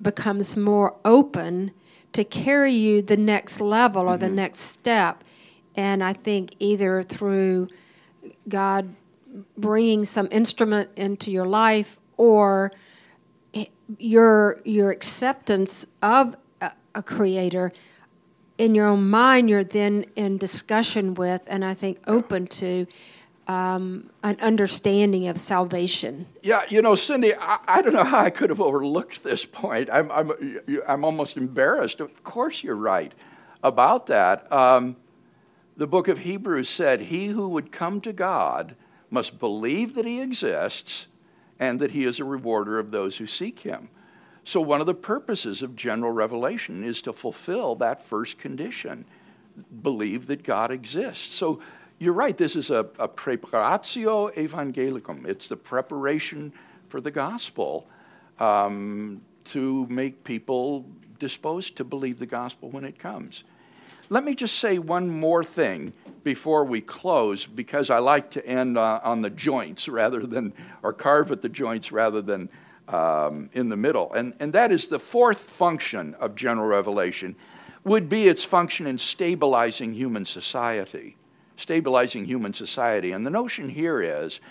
becomes 0.02 0.58
more 0.58 0.96
open 1.06 1.72
to 2.14 2.24
carry 2.24 2.74
you 2.74 3.02
the 3.02 3.18
next 3.18 3.62
level 3.62 4.08
or 4.08 4.18
the 4.18 4.26
mm-hmm. 4.26 4.36
next 4.36 4.60
step. 4.60 5.24
And 5.76 6.04
I 6.04 6.14
think 6.14 6.56
either 6.60 7.02
through 7.04 7.70
God 8.48 8.94
bringing 9.58 10.04
some 10.06 10.28
instrument 10.32 10.90
into 10.96 11.32
your 11.32 11.46
life 11.46 12.00
or 12.18 12.72
your 13.98 14.62
your 14.64 14.92
acceptance 14.92 15.88
of 16.02 16.36
a, 16.62 16.72
a 16.96 17.04
creator 17.04 17.72
in 18.58 18.76
your 18.76 18.88
own 18.88 19.10
mind 19.10 19.50
you're 19.50 19.64
then 19.64 20.06
in 20.16 20.38
discussion 20.38 21.14
with 21.14 21.42
and 21.48 21.66
i 21.66 21.74
think 21.74 22.00
open 22.08 22.46
to 22.46 22.86
um, 23.48 24.10
an 24.24 24.38
understanding 24.42 25.28
of 25.28 25.40
salvation 25.40 26.26
Yeah, 26.44 26.64
you 26.70 26.82
know, 26.82 26.96
Cindy, 26.96 27.36
I, 27.36 27.60
I 27.68 27.82
don't 27.82 27.94
know 27.94 28.04
how 28.04 28.20
I 28.20 28.30
could 28.30 28.50
have 28.50 28.62
overlooked 28.62 29.24
this 29.24 29.46
point. 29.46 29.90
I'm, 29.92 30.12
I'm, 30.12 30.32
I'm 30.88 31.04
almost 31.04 31.38
embarrassed. 31.38 32.00
Of 32.00 32.24
course, 32.24 32.64
you're 32.64 32.76
right 32.76 33.14
about 33.64 34.08
that. 34.08 34.52
Um, 34.52 34.96
the 35.78 35.88
book 35.88 36.08
of 36.08 36.20
Hebrews 36.20 36.70
said, 36.70 37.02
He 37.02 37.28
who 37.28 37.50
would 37.50 37.72
come 37.72 38.02
to 38.02 38.14
God 38.14 38.76
must 39.10 39.40
believe 39.40 39.96
that 39.96 40.06
He 40.06 40.22
exists 40.22 41.08
and 41.60 41.80
that 41.80 41.92
He 41.92 42.04
is 42.04 42.20
a 42.20 42.26
rewarder 42.26 42.80
of 42.80 42.92
those 42.92 43.18
who 43.18 43.26
seek 43.26 43.60
Him. 43.60 43.90
So, 44.44 44.60
one 44.60 44.82
of 44.82 44.88
the 44.88 44.94
purposes 44.94 45.62
of 45.62 45.76
general 45.76 46.12
revelation 46.12 46.84
is 46.84 47.02
to 47.04 47.14
fulfill 47.14 47.76
that 47.76 48.06
first 48.06 48.38
condition 48.40 49.06
believe 49.82 50.28
that 50.28 50.44
God 50.44 50.72
exists. 50.72 51.36
So, 51.36 51.62
you're 52.02 52.14
right, 52.14 52.36
this 52.36 52.56
is 52.56 52.72
a, 52.72 52.80
a 52.98 53.08
preparatio 53.08 54.36
evangelicum. 54.36 55.24
It's 55.28 55.48
the 55.48 55.56
preparation 55.56 56.52
for 56.88 57.00
the 57.00 57.12
gospel 57.12 57.88
um, 58.40 59.22
to 59.46 59.86
make 59.88 60.24
people 60.24 60.84
disposed 61.20 61.76
to 61.76 61.84
believe 61.84 62.18
the 62.18 62.26
gospel 62.26 62.72
when 62.72 62.86
it 62.86 62.98
comes. 62.98 63.44
Let 64.10 64.24
me 64.24 64.34
just 64.34 64.58
say 64.58 64.80
one 64.80 65.12
more 65.12 65.44
thing 65.44 65.94
before 66.24 66.66
we 66.66 66.82
close, 66.82 67.46
because 67.46 67.92
I 67.92 68.00
like 68.00 68.32
to 68.32 68.44
end 68.48 68.80
uh, 68.80 69.00
on 69.04 69.22
the 69.22 69.30
joints 69.30 69.88
rather 69.88 70.26
than, 70.26 70.56
or 70.82 70.94
carve 70.94 71.32
at 71.32 71.44
the 71.44 71.50
joints 71.50 71.92
rather 71.92 72.24
than 72.24 72.50
um, 72.88 73.52
in 73.54 73.70
the 73.70 73.78
middle. 73.78 74.12
And, 74.14 74.36
and 74.40 74.52
that 74.54 74.72
is 74.72 74.88
the 74.88 74.98
fourth 74.98 75.40
function 75.40 76.16
of 76.16 76.34
general 76.34 76.68
revelation, 76.68 77.36
would 77.84 78.10
be 78.10 78.28
its 78.28 78.44
function 78.44 78.88
in 78.88 78.98
stabilizing 78.98 79.94
human 79.94 80.26
society. 80.26 81.16
Stabilizing 81.62 82.26
human 82.26 82.54
society. 82.54 83.12
And 83.12 83.24
the 83.26 83.30
notion 83.30 83.70
here 83.70 84.02
is 84.02 84.42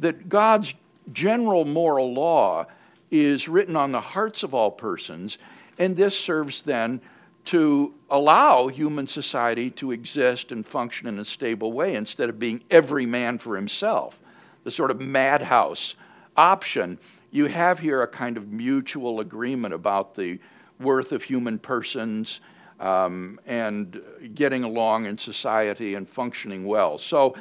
that 0.00 0.30
God's 0.30 0.74
general 1.12 1.66
moral 1.66 2.14
law 2.14 2.66
is 3.10 3.48
written 3.48 3.76
on 3.76 3.92
the 3.92 4.00
hearts 4.00 4.42
of 4.42 4.54
all 4.54 4.70
persons, 4.70 5.36
and 5.78 5.94
this 5.94 6.18
serves 6.18 6.62
then 6.62 7.02
to 7.44 7.92
allow 8.08 8.68
human 8.68 9.06
society 9.06 9.70
to 9.72 9.92
exist 9.92 10.52
and 10.52 10.66
function 10.66 11.06
in 11.06 11.18
a 11.18 11.24
stable 11.24 11.74
way 11.74 11.96
instead 11.96 12.30
of 12.30 12.38
being 12.38 12.62
every 12.70 13.04
man 13.04 13.36
for 13.36 13.54
himself, 13.54 14.18
the 14.64 14.70
sort 14.70 14.90
of 14.90 15.02
madhouse 15.02 15.96
option. 16.34 16.98
You 17.30 17.44
have 17.46 17.78
here 17.78 18.02
a 18.02 18.08
kind 18.08 18.38
of 18.38 18.50
mutual 18.50 19.20
agreement 19.20 19.74
about 19.74 20.14
the 20.14 20.38
worth 20.80 21.12
of 21.12 21.22
human 21.22 21.58
persons 21.58 22.40
um, 22.80 23.38
and 23.46 24.00
getting 24.34 24.64
along 24.64 25.06
in 25.06 25.18
society 25.18 25.94
and 25.94 26.08
functioning 26.08 26.66
well. 26.66 26.98
So, 26.98 27.34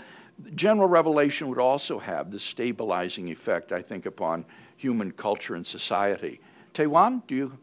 general 0.56 0.88
revelation 0.88 1.48
would 1.50 1.60
also 1.60 2.00
have 2.00 2.32
the 2.32 2.40
stabilizing 2.40 3.30
effect, 3.30 3.72
I 3.72 3.82
think, 3.82 4.06
upon 4.06 4.46
human 4.78 5.12
culture 5.12 5.56
and 5.56 5.66
society. 5.66 6.40
Taiwan, 6.74 7.24
do 7.28 7.36
you 7.36 7.58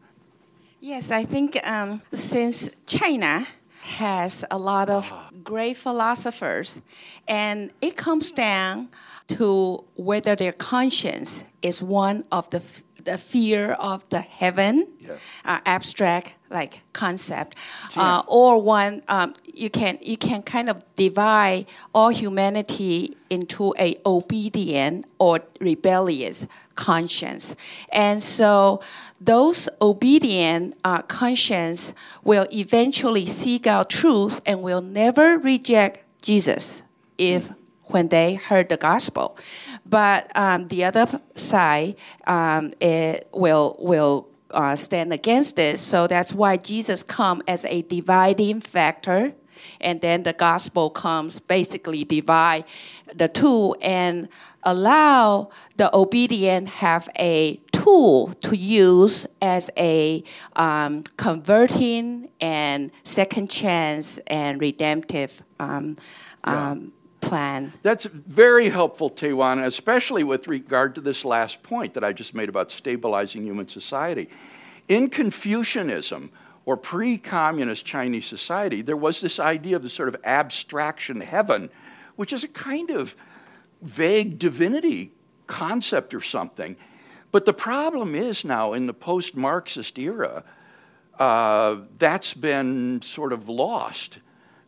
Yes, 0.83 1.11
I 1.11 1.25
think 1.25 1.59
um, 1.67 2.01
since 2.11 2.71
China 2.87 3.45
has 3.83 4.43
a 4.49 4.57
lot 4.57 4.89
of 4.89 5.13
great 5.43 5.77
philosophers, 5.77 6.81
and 7.27 7.71
it 7.81 7.95
comes 7.95 8.31
down 8.31 8.89
to 9.27 9.83
whether 9.95 10.35
their 10.35 10.51
conscience 10.51 11.43
is 11.61 11.83
one 11.83 12.23
of 12.31 12.49
the, 12.49 12.83
the 13.03 13.17
fear 13.17 13.71
of 13.73 14.07
the 14.09 14.21
heaven, 14.21 14.87
Yes. 14.99 15.19
uh, 15.45 15.59
abstract 15.65 16.35
like 16.49 16.81
concept, 16.93 17.55
uh, 17.95 18.23
or 18.27 18.61
one 18.61 19.01
um, 19.07 19.33
you 19.45 19.69
can 19.69 19.97
you 20.01 20.17
can 20.17 20.41
kind 20.43 20.69
of 20.69 20.83
divide 20.95 21.65
all 21.93 22.09
humanity 22.09 23.15
into 23.29 23.73
a 23.79 23.95
obedient 24.05 25.05
or 25.17 25.39
rebellious 25.61 26.47
conscience, 26.75 27.55
and 27.91 28.21
so 28.21 28.81
those 29.19 29.69
obedient 29.81 30.75
uh, 30.83 31.01
conscience 31.03 31.93
will 32.23 32.47
eventually 32.51 33.25
seek 33.25 33.65
out 33.67 33.89
truth 33.89 34.41
and 34.45 34.61
will 34.61 34.81
never 34.81 35.37
reject 35.37 36.03
Jesus 36.21 36.83
if 37.17 37.49
when 37.91 38.07
they 38.07 38.35
heard 38.35 38.69
the 38.69 38.77
gospel. 38.77 39.37
But 39.85 40.31
um, 40.35 40.67
the 40.67 40.85
other 40.85 41.21
side 41.35 41.95
um, 42.25 42.73
it 42.79 43.29
will 43.33 43.75
will 43.79 44.27
uh, 44.51 44.75
stand 44.75 45.13
against 45.13 45.59
it. 45.59 45.79
So 45.79 46.07
that's 46.07 46.33
why 46.33 46.57
Jesus 46.57 47.03
come 47.03 47.41
as 47.47 47.65
a 47.65 47.81
dividing 47.83 48.61
factor, 48.61 49.33
and 49.79 50.01
then 50.01 50.23
the 50.23 50.33
gospel 50.33 50.89
comes 50.89 51.39
basically 51.39 52.03
divide 52.03 52.65
the 53.13 53.27
two 53.27 53.75
and 53.81 54.29
allow 54.63 55.49
the 55.77 55.93
obedient 55.95 56.69
have 56.69 57.09
a 57.17 57.59
tool 57.71 58.33
to 58.41 58.55
use 58.55 59.25
as 59.41 59.69
a 59.77 60.23
um, 60.55 61.03
converting 61.17 62.29
and 62.39 62.91
second 63.03 63.49
chance 63.49 64.19
and 64.27 64.61
redemptive 64.61 65.43
um, 65.59 65.97
um, 66.43 66.93
plan. 67.31 67.71
That's 67.81 68.03
very 68.03 68.67
helpful, 68.67 69.09
Taiwan, 69.09 69.59
especially 69.59 70.25
with 70.25 70.49
regard 70.49 70.95
to 70.95 71.01
this 71.01 71.23
last 71.23 71.63
point 71.63 71.93
that 71.93 72.03
I 72.03 72.11
just 72.11 72.35
made 72.35 72.49
about 72.49 72.69
stabilizing 72.69 73.45
human 73.45 73.69
society. 73.69 74.27
In 74.89 75.09
Confucianism, 75.09 76.29
or 76.65 76.75
pre 76.75 77.17
communist 77.17 77.85
Chinese 77.85 78.25
society, 78.25 78.81
there 78.81 78.97
was 78.97 79.21
this 79.21 79.39
idea 79.39 79.77
of 79.77 79.83
the 79.83 79.89
sort 79.89 80.09
of 80.09 80.17
abstraction 80.25 81.21
heaven, 81.21 81.69
which 82.17 82.33
is 82.33 82.43
a 82.43 82.49
kind 82.49 82.89
of 82.89 83.15
vague 83.81 84.37
divinity 84.37 85.13
concept 85.47 86.13
or 86.13 86.19
something. 86.19 86.75
But 87.31 87.45
the 87.45 87.53
problem 87.53 88.13
is 88.13 88.43
now 88.43 88.73
in 88.73 88.87
the 88.87 88.93
post 88.93 89.37
Marxist 89.37 89.97
era, 89.97 90.43
uh, 91.17 91.77
that's 91.97 92.33
been 92.33 93.01
sort 93.01 93.31
of 93.31 93.47
lost 93.47 94.19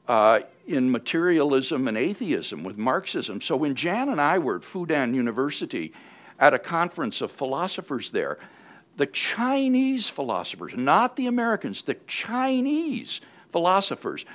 uh, 0.07 0.41
in 0.67 0.91
materialism 0.91 1.87
and 1.87 1.97
atheism 1.97 2.63
with 2.63 2.77
Marxism. 2.77 3.41
So 3.41 3.55
when 3.55 3.75
Jan 3.75 4.09
and 4.09 4.21
I 4.21 4.37
were 4.39 4.57
at 4.57 4.61
Fudan 4.61 5.13
University 5.13 5.93
at 6.39 6.53
a 6.53 6.59
conference 6.59 7.21
of 7.21 7.31
philosophers 7.31 8.11
there, 8.11 8.37
the 8.95 9.05
Chinese 9.07 10.09
philosophers, 10.09 10.75
not 10.75 11.15
the 11.15 11.27
Americans, 11.27 11.81
the 11.81 11.95
Chinese 12.07 13.21
philosophers 13.49 14.25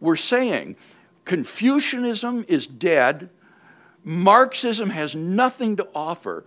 were 0.00 0.16
saying 0.16 0.76
Confucianism 1.24 2.44
is 2.48 2.66
dead, 2.66 3.28
Marxism 4.04 4.90
has 4.90 5.14
nothing 5.16 5.76
to 5.76 5.88
offer. 5.94 6.44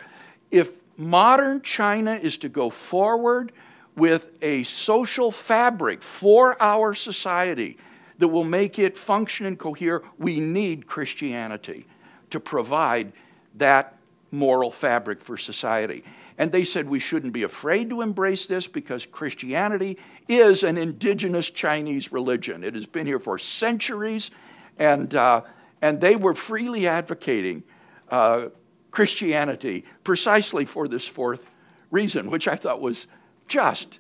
If 0.52 0.72
modern 0.98 1.62
China 1.62 2.14
is 2.14 2.38
to 2.40 2.50
go 2.50 2.70
forward 2.70 3.52
with 3.96 4.30
a 4.42 4.64
social 4.64 5.32
fabric 5.32 6.02
for 6.02 6.62
our 6.62 6.94
society 6.94 7.78
that 8.20 8.28
will 8.28 8.44
make 8.44 8.78
it 8.78 8.98
function 8.98 9.46
and 9.46 9.58
cohere, 9.58 10.04
we 10.18 10.40
need 10.40 10.86
Christianity 10.86 11.88
to 12.30 12.40
provide 12.40 13.12
that 13.56 13.98
moral 14.32 14.70
fabric 14.70 15.20
for 15.20 15.38
society. 15.38 16.04
And 16.38 16.52
they 16.52 16.64
said 16.64 16.88
we 16.88 17.00
shouldn't 17.00 17.34
be 17.34 17.44
afraid 17.44 17.90
to 17.90 18.02
embrace 18.02 18.46
this 18.46 18.68
because 18.68 19.06
Christianity 19.06 19.98
is 20.28 20.64
an 20.64 20.78
indigenous 20.78 21.50
Chinese 21.50 22.12
religion. 22.12 22.64
It 22.64 22.76
has 22.76 22.86
been 22.86 23.08
here 23.08 23.20
for 23.20 23.40
centuries, 23.40 24.32
and, 24.78 25.14
uh, 25.16 25.42
and 25.82 26.00
they 26.00 26.16
were 26.16 26.36
freely 26.36 26.88
advocating 26.88 27.64
uh, 28.10 28.48
Christianity 28.92 29.86
precisely 30.04 30.66
for 30.66 30.88
this 30.88 31.08
fourth 31.08 31.50
reason, 31.92 32.30
which 32.30 32.48
I 32.48 32.56
thought 32.56 32.82
was 32.82 33.08
just 33.48 34.00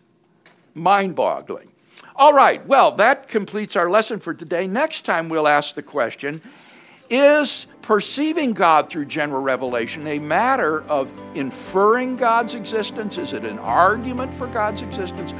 mind 0.73 1.15
boggling. 1.15 1.71
All 2.15 2.33
right, 2.33 2.65
well, 2.67 2.91
that 2.93 3.27
completes 3.27 3.75
our 3.75 3.89
lesson 3.89 4.19
for 4.19 4.33
today. 4.33 4.67
Next 4.67 5.05
time 5.05 5.29
we'll 5.29 5.47
ask 5.47 5.75
the 5.75 5.83
question 5.83 6.41
Is 7.09 7.67
perceiving 7.81 8.53
God 8.53 8.89
through 8.89 9.05
general 9.05 9.41
revelation 9.41 10.07
a 10.07 10.19
matter 10.19 10.83
of 10.83 11.11
inferring 11.35 12.15
God's 12.15 12.53
existence? 12.53 13.17
Is 13.17 13.33
it 13.33 13.45
an 13.45 13.59
argument 13.59 14.33
for 14.33 14.47
God's 14.47 14.81
existence? 14.81 15.33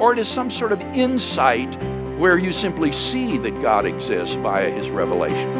Or 0.00 0.12
it 0.12 0.18
is 0.18 0.28
some 0.28 0.50
sort 0.50 0.72
of 0.72 0.80
insight 0.96 1.74
where 2.18 2.38
you 2.38 2.52
simply 2.52 2.92
see 2.92 3.38
that 3.38 3.60
God 3.62 3.84
exists 3.84 4.34
via 4.36 4.70
his 4.70 4.90
revelation? 4.90 5.52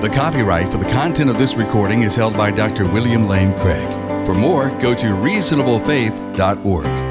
The 0.00 0.08
copyright 0.08 0.70
for 0.70 0.78
the 0.78 0.90
content 0.90 1.30
of 1.30 1.38
this 1.38 1.54
recording 1.54 2.02
is 2.02 2.14
held 2.14 2.36
by 2.36 2.50
Dr. 2.50 2.84
William 2.84 3.28
Lane 3.28 3.58
Craig. 3.60 3.86
For 4.26 4.34
more, 4.34 4.70
go 4.80 4.94
to 4.94 5.06
reasonablefaith.org. 5.06 7.05